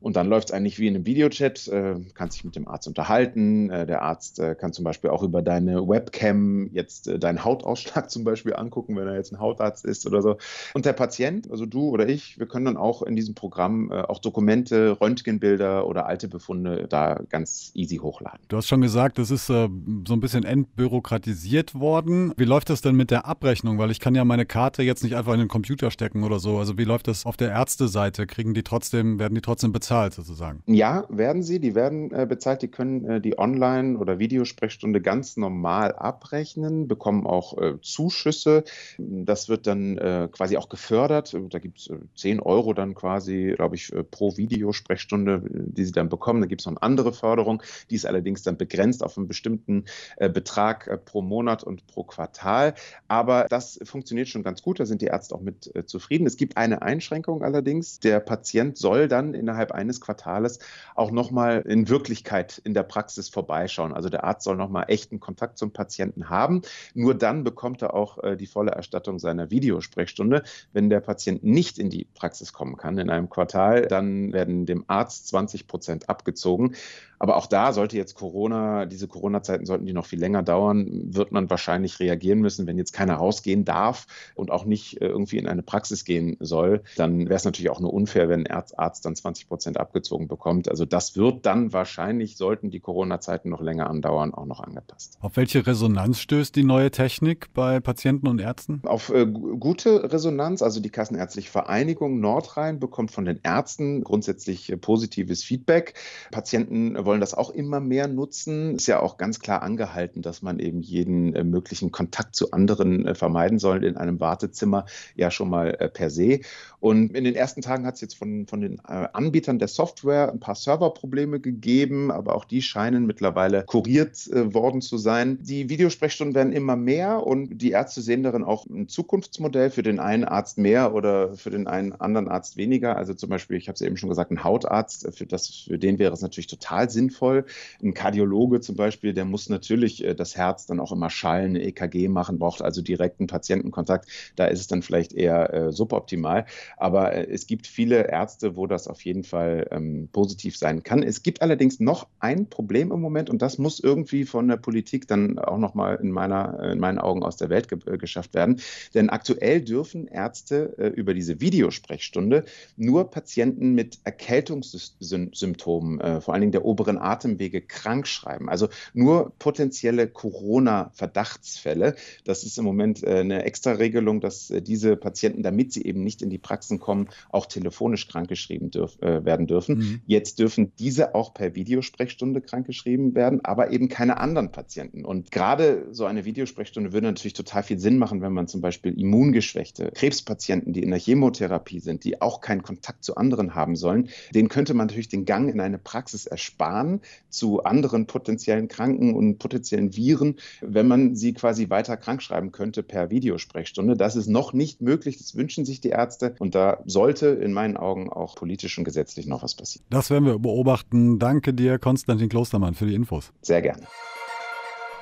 und 0.02 0.16
dann 0.16 0.28
läuft 0.28 0.50
es 0.50 0.54
eigentlich 0.54 0.80
wie 0.80 0.88
in 0.88 0.96
einem 0.96 1.06
Videochat, 1.06 1.68
äh, 1.68 1.96
kannst 2.16 2.38
dich 2.38 2.44
mit 2.44 2.56
dem 2.56 2.68
Arzt 2.68 2.88
unterhalten. 2.88 3.70
Äh, 3.70 3.86
der 3.86 4.02
Arzt 4.02 4.40
äh, 4.40 4.56
kann 4.56 4.74
zum 4.74 4.84
Beispiel 4.84 5.12
auch 5.12 5.22
über 5.22 5.44
deine 5.44 5.88
Webcam 5.88 6.70
jetzt 6.74 7.08
äh, 7.08 7.20
deinen 7.20 7.46
Hautausschlag 7.46 8.10
zum 8.10 8.24
Beispiel 8.24 8.56
angucken, 8.56 8.98
wenn 8.98 9.08
er 9.08 9.16
jetzt 9.16 9.32
ein 9.32 9.40
Hautarzt 9.40 9.86
ist 9.86 10.08
oder 10.08 10.22
so. 10.22 10.38
Und 10.74 10.86
der 10.86 10.94
Patient, 10.94 11.50
also 11.52 11.68
du 11.68 11.90
oder 11.90 12.10
ich, 12.10 12.40
wir 12.40 12.48
können 12.48 12.66
dann 12.66 12.78
auch 12.78 13.04
in 13.04 13.16
diesem 13.16 13.36
Programm 13.36 13.92
äh, 13.92 14.02
auch 14.02 14.18
Dokumente, 14.18 14.98
Röntgenbilder 15.00 15.86
oder 15.86 16.08
alte 16.08 16.28
Befunde 16.28 16.88
da 16.90 17.22
ganz 17.30 17.72
easy 17.76 17.98
hochladen. 17.98 18.40
Du 18.48 18.58
hast 18.58 18.68
schon 18.68 18.82
gesagt, 18.82 19.20
das 19.20 19.30
ist 19.30 19.50
äh, 19.50 19.70
so 20.08 20.14
ein 20.14 20.20
bisschen 20.20 20.44
entbürokratisiert 20.44 21.76
worden. 21.76 22.34
Wie 22.38 22.46
läuft 22.46 22.72
das 22.72 22.82
denn 22.82 22.96
mit 22.96 23.12
der 23.12 23.28
Abrechnung? 23.28 23.78
Weil 23.78 23.92
ich 23.92 24.00
kann 24.00 24.16
ja 24.16 24.26
meine 24.26 24.48
Karte 24.48 24.82
jetzt 24.82 25.04
nicht 25.04 25.16
einfach 25.16 25.34
in 25.34 25.40
den 25.40 25.48
Computer 25.48 25.92
stecken 25.92 26.24
oder 26.24 26.40
so. 26.40 26.58
Also 26.58 26.80
wie 26.80 26.86
läuft 26.86 27.08
das 27.08 27.28
auf 27.28 27.38
der 27.38 27.52
Ärzteseite? 27.52 28.26
Kriegen 28.26 28.56
die 28.56 28.64
trotzdem, 28.64 29.20
werden 29.20 29.36
die 29.36 29.42
trotzdem 29.42 29.72
bezahlt? 29.72 29.91
Bezahlt 29.92 30.14
sozusagen. 30.14 30.64
Ja, 30.68 31.06
werden 31.10 31.44
sie. 31.44 31.60
Die 31.60 31.76
werden 31.76 32.12
äh, 32.14 32.26
bezahlt. 32.26 32.62
Die 32.62 32.70
können 32.70 33.06
äh, 33.06 33.22
die 33.22 33.38
Online- 33.38 33.98
oder 33.98 34.20
Videosprechstunde 34.20 35.02
ganz 35.02 35.36
normal 35.36 35.94
abrechnen, 35.94 36.88
bekommen 36.88 37.28
auch 37.28 37.58
äh, 37.58 37.74
Zuschüsse. 37.82 38.64
Das 38.98 39.50
wird 39.50 39.68
dann 39.68 39.98
äh, 39.98 40.30
quasi 40.32 40.56
auch 40.56 40.70
gefördert. 40.70 41.36
Da 41.50 41.60
gibt 41.60 41.80
es 41.80 41.92
10 42.16 42.40
Euro 42.40 42.74
dann 42.74 42.96
quasi, 42.96 43.54
glaube 43.56 43.76
ich, 43.76 43.92
äh, 43.92 44.04
pro 44.04 44.38
Videosprechstunde, 44.38 45.44
die 45.46 45.84
sie 45.84 45.92
dann 45.92 46.08
bekommen. 46.08 46.40
Da 46.40 46.48
gibt 46.48 46.62
es 46.62 46.68
noch 46.68 46.74
eine 46.74 46.84
andere 46.84 47.12
Förderung. 47.12 47.62
Die 47.90 47.96
ist 47.96 48.06
allerdings 48.06 48.44
dann 48.44 48.56
begrenzt 48.56 49.04
auf 49.04 49.18
einen 49.18 49.28
bestimmten 49.28 49.86
äh, 50.16 50.30
Betrag 50.30 51.04
pro 51.04 51.22
Monat 51.22 51.64
und 51.64 51.86
pro 51.88 52.04
Quartal. 52.04 52.76
Aber 53.10 53.48
das 53.50 53.78
funktioniert 53.84 54.30
schon 54.30 54.44
ganz 54.44 54.62
gut. 54.62 54.80
Da 54.80 54.86
sind 54.86 55.02
die 55.02 55.08
Ärzte 55.08 55.36
auch 55.36 55.42
mit 55.42 55.70
zufrieden. 55.86 56.26
Es 56.28 56.38
gibt 56.38 56.56
eine 56.56 56.82
Einschränkung 56.82 57.44
allerdings. 57.44 58.00
Der 58.00 58.22
Patient 58.22 58.78
soll 58.78 59.10
dann 59.10 59.34
innerhalb 59.34 59.74
eines 59.74 59.81
Quartales 60.02 60.60
auch 60.96 61.12
nochmal 61.12 61.62
in 61.62 61.90
Wirklichkeit 61.90 62.60
in 62.64 62.74
der 62.74 62.84
Praxis 62.84 63.30
vorbeischauen. 63.30 63.94
Also 63.94 64.10
der 64.10 64.24
Arzt 64.24 64.44
soll 64.44 64.56
nochmal 64.56 64.86
echten 64.88 65.20
Kontakt 65.20 65.58
zum 65.58 65.72
Patienten 65.72 66.30
haben. 66.30 66.62
Nur 66.94 67.16
dann 67.16 67.44
bekommt 67.44 67.82
er 67.82 67.94
auch 67.94 68.24
äh, 68.24 68.38
die 68.38 68.48
volle 68.48 68.72
Erstattung 68.72 69.20
seiner 69.20 69.50
Videosprechstunde. 69.52 70.44
Wenn 70.74 70.90
der 70.90 71.00
Patient 71.00 71.44
nicht 71.44 71.80
in 71.80 71.90
die 71.90 72.06
Praxis 72.14 72.54
kommen 72.54 72.78
kann 72.78 72.98
in 72.98 73.10
einem 73.10 73.30
Quartal, 73.30 73.88
dann 73.88 74.34
werden 74.34 74.66
dem 74.66 74.86
Arzt 74.88 75.28
20 75.28 75.68
Prozent 75.68 76.10
abgezogen. 76.10 76.76
Aber 77.22 77.38
auch 77.38 77.46
da 77.46 77.72
sollte 77.72 77.98
jetzt 77.98 78.16
Corona, 78.16 78.88
diese 78.88 79.08
Corona-Zeiten 79.08 79.68
sollten 79.68 79.86
die 79.86 79.94
noch 79.94 80.08
viel 80.08 80.20
länger 80.20 80.42
dauern, 80.42 80.90
wird 81.14 81.32
man 81.32 81.52
wahrscheinlich 81.52 82.00
reagieren 82.00 82.40
müssen. 82.40 82.66
Wenn 82.66 82.80
jetzt 82.80 82.94
keiner 82.94 83.14
rausgehen 83.14 83.64
darf 83.64 84.08
und 84.34 84.50
auch 84.50 84.66
nicht 84.66 85.00
äh, 85.04 85.06
irgendwie 85.06 85.38
in 85.38 85.46
eine 85.46 85.62
Praxis 85.62 86.04
gehen 86.04 86.36
soll, 86.40 86.82
dann 86.98 87.26
wäre 87.26 87.36
es 87.36 87.46
natürlich 87.46 87.70
auch 87.70 87.80
nur 87.80 87.94
unfair, 87.94 88.28
wenn 88.28 88.48
ein 88.48 88.66
Arzt 88.76 89.06
dann 89.06 89.16
20 89.16 89.48
Prozent 89.48 89.80
abgezogen 89.80 90.28
bekommt. 90.28 90.68
Also 90.68 90.86
das 90.86 91.16
wird 91.16 91.46
dann 91.46 91.72
wahrscheinlich, 91.74 92.38
sollten 92.38 92.72
die 92.72 92.80
Corona-Zeiten 92.80 93.52
noch 93.52 93.62
länger 93.62 93.88
andauern, 93.88 94.34
auch 94.34 94.48
noch 94.48 94.60
angepasst. 94.60 95.20
Auf 95.22 95.38
welche 95.38 95.68
Resonanz 95.68 96.18
stößt 96.22 96.56
die 96.56 96.64
neue 96.64 96.90
Technik 96.90 97.54
bei 97.54 97.80
Patienten 97.80 98.30
und 98.30 98.42
Ärzten? 98.42 98.82
Auf 98.84 99.10
äh, 99.10 99.28
gute 99.28 100.12
Resonanz. 100.12 100.64
Also 100.64 100.80
die 100.80 100.90
Kassenärztliche 100.90 101.52
Vereinigung 101.52 102.20
Nordrhein 102.20 102.80
bekommt 102.80 103.12
von 103.12 103.26
den 103.26 103.40
Ärzten 103.44 104.04
grundsätzlich 104.04 104.72
äh, 104.72 104.78
positives 104.78 105.44
Feedback. 105.44 105.94
Patienten 106.32 106.96
wollen 107.11 107.11
wollen 107.12 107.20
das 107.20 107.34
auch 107.34 107.50
immer 107.50 107.82
mehr 107.82 108.08
nutzen. 108.08 108.76
Ist 108.76 108.88
ja 108.88 109.02
auch 109.02 109.18
ganz 109.18 109.42
klar 109.42 109.64
angehalten, 109.64 110.22
dass 110.22 110.42
man 110.42 110.60
eben 110.60 110.80
jeden 110.80 111.36
äh, 111.36 111.44
möglichen 111.44 111.92
Kontakt 111.92 112.38
zu 112.38 112.52
anderen 112.52 113.06
äh, 113.06 113.16
vermeiden 113.16 113.60
soll 113.60 113.84
in 113.84 113.98
einem 113.98 114.22
Wartezimmer, 114.22 114.86
ja 115.18 115.30
schon 115.30 115.50
mal 115.50 115.76
äh, 115.78 115.90
per 115.90 116.10
se. 116.10 116.40
Und 116.80 117.14
in 117.14 117.26
den 117.26 117.36
ersten 117.36 117.62
Tagen 117.62 117.86
hat 117.86 117.96
es 117.96 118.02
jetzt 118.02 118.16
von, 118.18 118.48
von 118.48 118.62
den 118.62 118.80
Anbietern 118.80 119.60
der 119.60 119.68
Software 119.68 120.32
ein 120.32 120.40
paar 120.40 120.56
Serverprobleme 120.56 121.40
gegeben, 121.40 122.12
aber 122.12 122.34
auch 122.34 122.46
die 122.46 122.64
scheinen 122.64 123.06
mittlerweile 123.06 123.64
kuriert 123.66 124.28
worden 124.32 124.82
zu 124.82 124.98
sein. 124.98 125.38
Die 125.44 125.70
Videosprechstunden 125.70 126.34
werden 126.34 126.54
immer 126.54 126.76
mehr 126.76 127.28
und 127.28 127.60
die 127.60 127.70
Ärzte 127.70 128.02
sehen 128.02 128.24
darin 128.24 128.44
auch 128.44 128.66
ein 128.66 128.88
Zukunftsmodell 128.88 129.70
für 129.70 129.84
den 129.84 130.00
einen 130.00 130.24
Arzt 130.24 130.58
mehr 130.58 130.96
oder 130.96 131.36
für 131.36 131.52
den 131.52 131.68
einen 131.68 131.92
anderen 131.94 132.28
Arzt 132.28 132.58
weniger. 132.58 132.98
Also 132.98 133.14
zum 133.14 133.30
Beispiel, 133.30 133.58
ich 133.58 133.68
habe 133.68 133.76
es 133.76 133.82
eben 133.82 133.98
schon 133.98 134.10
gesagt, 134.10 134.32
ein 134.32 134.44
Hautarzt, 134.44 135.08
für, 135.16 135.28
das, 135.28 135.50
für 135.68 135.78
den 135.78 136.00
wäre 136.00 136.14
es 136.14 136.22
natürlich 136.22 136.48
total 136.48 136.90
sinnvoll 136.90 137.01
sinnvoll. 137.02 137.46
Ein 137.82 137.94
Kardiologe 137.94 138.62
zum 138.62 138.76
Beispiel, 138.76 139.14
der 139.14 139.26
muss 139.26 139.50
natürlich 139.50 140.04
äh, 140.04 140.16
das 140.16 140.36
Herz 140.36 140.66
dann 140.66 140.80
auch 140.80 140.92
immer 140.92 141.10
schallen, 141.10 141.52
eine 141.56 141.64
EKG 141.64 142.08
machen, 142.08 142.40
braucht 142.40 142.62
also 142.62 142.82
direkten 142.82 143.28
Patientenkontakt. 143.28 144.08
Da 144.36 144.46
ist 144.46 144.60
es 144.60 144.68
dann 144.68 144.82
vielleicht 144.82 145.14
eher 145.14 145.54
äh, 145.54 145.72
suboptimal. 145.72 146.46
Aber 146.78 147.14
äh, 147.14 147.28
es 147.30 147.48
gibt 147.48 147.68
viele 147.68 148.08
Ärzte, 148.10 148.56
wo 148.56 148.68
das 148.68 148.88
auf 148.88 149.04
jeden 149.04 149.24
Fall 149.24 149.68
ähm, 149.72 150.10
positiv 150.12 150.58
sein 150.58 150.84
kann. 150.84 151.04
Es 151.04 151.24
gibt 151.24 151.42
allerdings 151.42 151.80
noch 151.80 152.08
ein 152.20 152.48
Problem 152.48 152.92
im 152.92 153.02
Moment 153.02 153.30
und 153.30 153.42
das 153.42 153.58
muss 153.58 153.80
irgendwie 153.80 154.26
von 154.26 154.48
der 154.48 154.58
Politik 154.58 155.08
dann 155.08 155.40
auch 155.40 155.58
nochmal 155.58 155.96
in, 155.96 156.10
in 156.10 156.80
meinen 156.80 156.98
Augen 157.00 157.24
aus 157.24 157.38
der 157.38 157.50
Welt 157.50 157.68
ge 157.68 157.80
geschafft 157.98 158.34
werden. 158.34 158.62
Denn 158.94 159.10
aktuell 159.10 159.62
dürfen 159.62 160.08
Ärzte 160.08 160.76
äh, 160.78 160.88
über 160.88 161.14
diese 161.14 161.42
Videosprechstunde 161.42 162.46
nur 162.78 163.10
Patienten 163.10 163.74
mit 163.74 164.00
Erkältungssymptomen, 164.04 166.00
äh, 166.00 166.22
vor 166.22 166.34
allen 166.34 166.42
Dingen 166.42 166.52
der 166.52 166.66
oberen 166.66 166.91
Atemwege, 166.98 167.62
krank 167.62 168.08
schreiben. 168.08 168.50
Also 168.50 168.70
nur 168.94 169.34
potenzielle 169.40 170.08
Corona-Verdachtsfälle. 170.08 171.96
Das 172.24 172.44
ist 172.44 172.58
im 172.58 172.66
Moment 172.66 173.04
äh, 173.04 173.20
eine 173.20 173.44
Extra-Regelung, 173.44 174.22
dass 174.22 174.50
äh, 174.50 174.62
diese 174.62 174.96
Patienten, 174.96 175.44
damit 175.44 175.74
sie 175.74 175.84
eben 175.84 176.04
nicht 176.04 176.22
in 176.22 176.30
die 176.30 176.38
Praxen 176.38 176.80
kommen, 176.80 177.10
auch 177.30 177.46
telefonisch 177.46 178.08
krankgeschrieben 178.08 178.72
dürf, 178.72 178.98
äh, 179.02 179.24
werden 179.26 179.48
dürfen. 179.48 179.78
Mhm. 179.78 180.02
Jetzt 180.06 180.40
dürfen 180.40 180.74
diese 180.80 181.16
auch 181.16 181.34
per 181.34 181.56
Videosprechstunde 181.56 182.42
krankgeschrieben 182.42 183.16
werden, 183.16 183.44
aber 183.44 183.72
eben 183.72 183.90
keine 183.90 184.18
anderen 184.18 184.52
Patienten. 184.52 185.06
Und 185.06 185.32
gerade 185.32 185.88
so 185.92 186.06
eine 186.06 186.26
Videosprechstunde 186.26 186.94
würde 186.94 187.08
natürlich 187.08 187.34
total 187.34 187.64
viel 187.64 187.80
Sinn 187.80 187.98
machen, 187.98 188.22
wenn 188.22 188.34
man 188.34 188.48
zum 188.48 188.62
Beispiel 188.62 189.00
immungeschwächte 189.00 189.92
Krebspatienten, 189.94 190.74
die 190.74 190.84
in 190.84 190.90
der 190.90 191.00
Chemotherapie 191.00 191.80
sind, 191.80 192.04
die 192.04 192.22
auch 192.22 192.42
keinen 192.42 192.64
Kontakt 192.64 193.04
zu 193.04 193.16
anderen 193.16 193.56
haben 193.56 193.76
sollen, 193.76 194.10
denen 194.34 194.50
könnte 194.50 194.74
man 194.74 194.88
natürlich 194.88 195.10
den 195.10 195.26
Gang 195.26 195.50
in 195.52 195.60
eine 195.60 195.78
Praxis 195.78 196.26
ersparen 196.26 196.81
zu 197.30 197.64
anderen 197.64 198.08
potenziellen 198.08 198.68
Kranken 198.68 199.14
und 199.14 199.38
potenziellen 199.38 199.96
Viren, 199.96 200.38
wenn 200.62 200.88
man 200.88 201.16
sie 201.16 201.34
quasi 201.34 201.70
weiter 201.70 201.98
krankschreiben 201.98 202.52
könnte 202.52 202.84
per 202.84 203.10
Videosprechstunde. 203.10 203.96
Das 203.96 204.16
ist 204.16 204.28
noch 204.28 204.54
nicht 204.54 204.82
möglich, 204.82 205.18
das 205.18 205.36
wünschen 205.36 205.66
sich 205.66 205.82
die 205.82 205.90
Ärzte 205.90 206.36
und 206.40 206.56
da 206.56 206.82
sollte 206.86 207.28
in 207.28 207.54
meinen 207.54 207.78
Augen 207.78 208.10
auch 208.10 208.36
politisch 208.36 208.78
und 208.78 208.84
gesetzlich 208.84 209.28
noch 209.28 209.44
was 209.44 209.56
passieren. 209.56 209.86
Das 209.90 210.10
werden 210.10 210.26
wir 210.26 210.40
beobachten. 210.40 211.20
Danke 211.20 211.54
dir, 211.54 211.80
Konstantin 211.80 212.30
Klostermann, 212.30 212.74
für 212.74 212.86
die 212.86 212.96
Infos. 212.96 213.32
Sehr 213.42 213.62
gerne. 213.62 213.88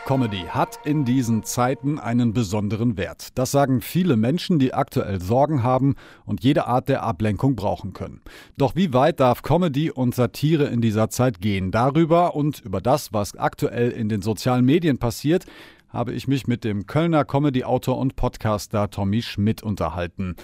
Comedy 0.09 0.45
hat 0.49 0.79
in 0.85 1.05
diesen 1.05 1.43
Zeiten 1.43 1.99
einen 1.99 2.33
besonderen 2.33 2.97
Wert. 2.97 3.27
Das 3.35 3.51
sagen 3.51 3.79
viele 3.79 4.17
Menschen, 4.17 4.57
die 4.57 4.73
aktuell 4.73 5.21
Sorgen 5.21 5.61
haben 5.61 5.97
und 6.25 6.43
jede 6.43 6.65
Art 6.65 6.89
der 6.89 7.03
Ablenkung 7.03 7.55
brauchen 7.55 7.93
können. 7.93 8.21
Doch 8.57 8.75
wie 8.75 8.91
weit 8.91 9.19
darf 9.19 9.43
Comedy 9.43 9.91
und 9.91 10.15
Satire 10.15 10.65
in 10.65 10.81
dieser 10.81 11.11
Zeit 11.11 11.41
gehen? 11.41 11.69
Darüber 11.69 12.33
und 12.33 12.59
über 12.61 12.81
das, 12.81 13.13
was 13.13 13.37
aktuell 13.37 13.91
in 13.91 14.09
den 14.09 14.23
sozialen 14.23 14.65
Medien 14.65 14.97
passiert, 14.97 15.45
habe 15.89 16.13
ich 16.13 16.27
mich 16.27 16.47
mit 16.47 16.63
dem 16.63 16.87
Kölner 16.87 17.23
Comedy-Autor 17.23 17.99
und 17.99 18.15
Podcaster 18.15 18.89
Tommy 18.89 19.21
Schmidt 19.21 19.61
unterhalten. 19.61 20.35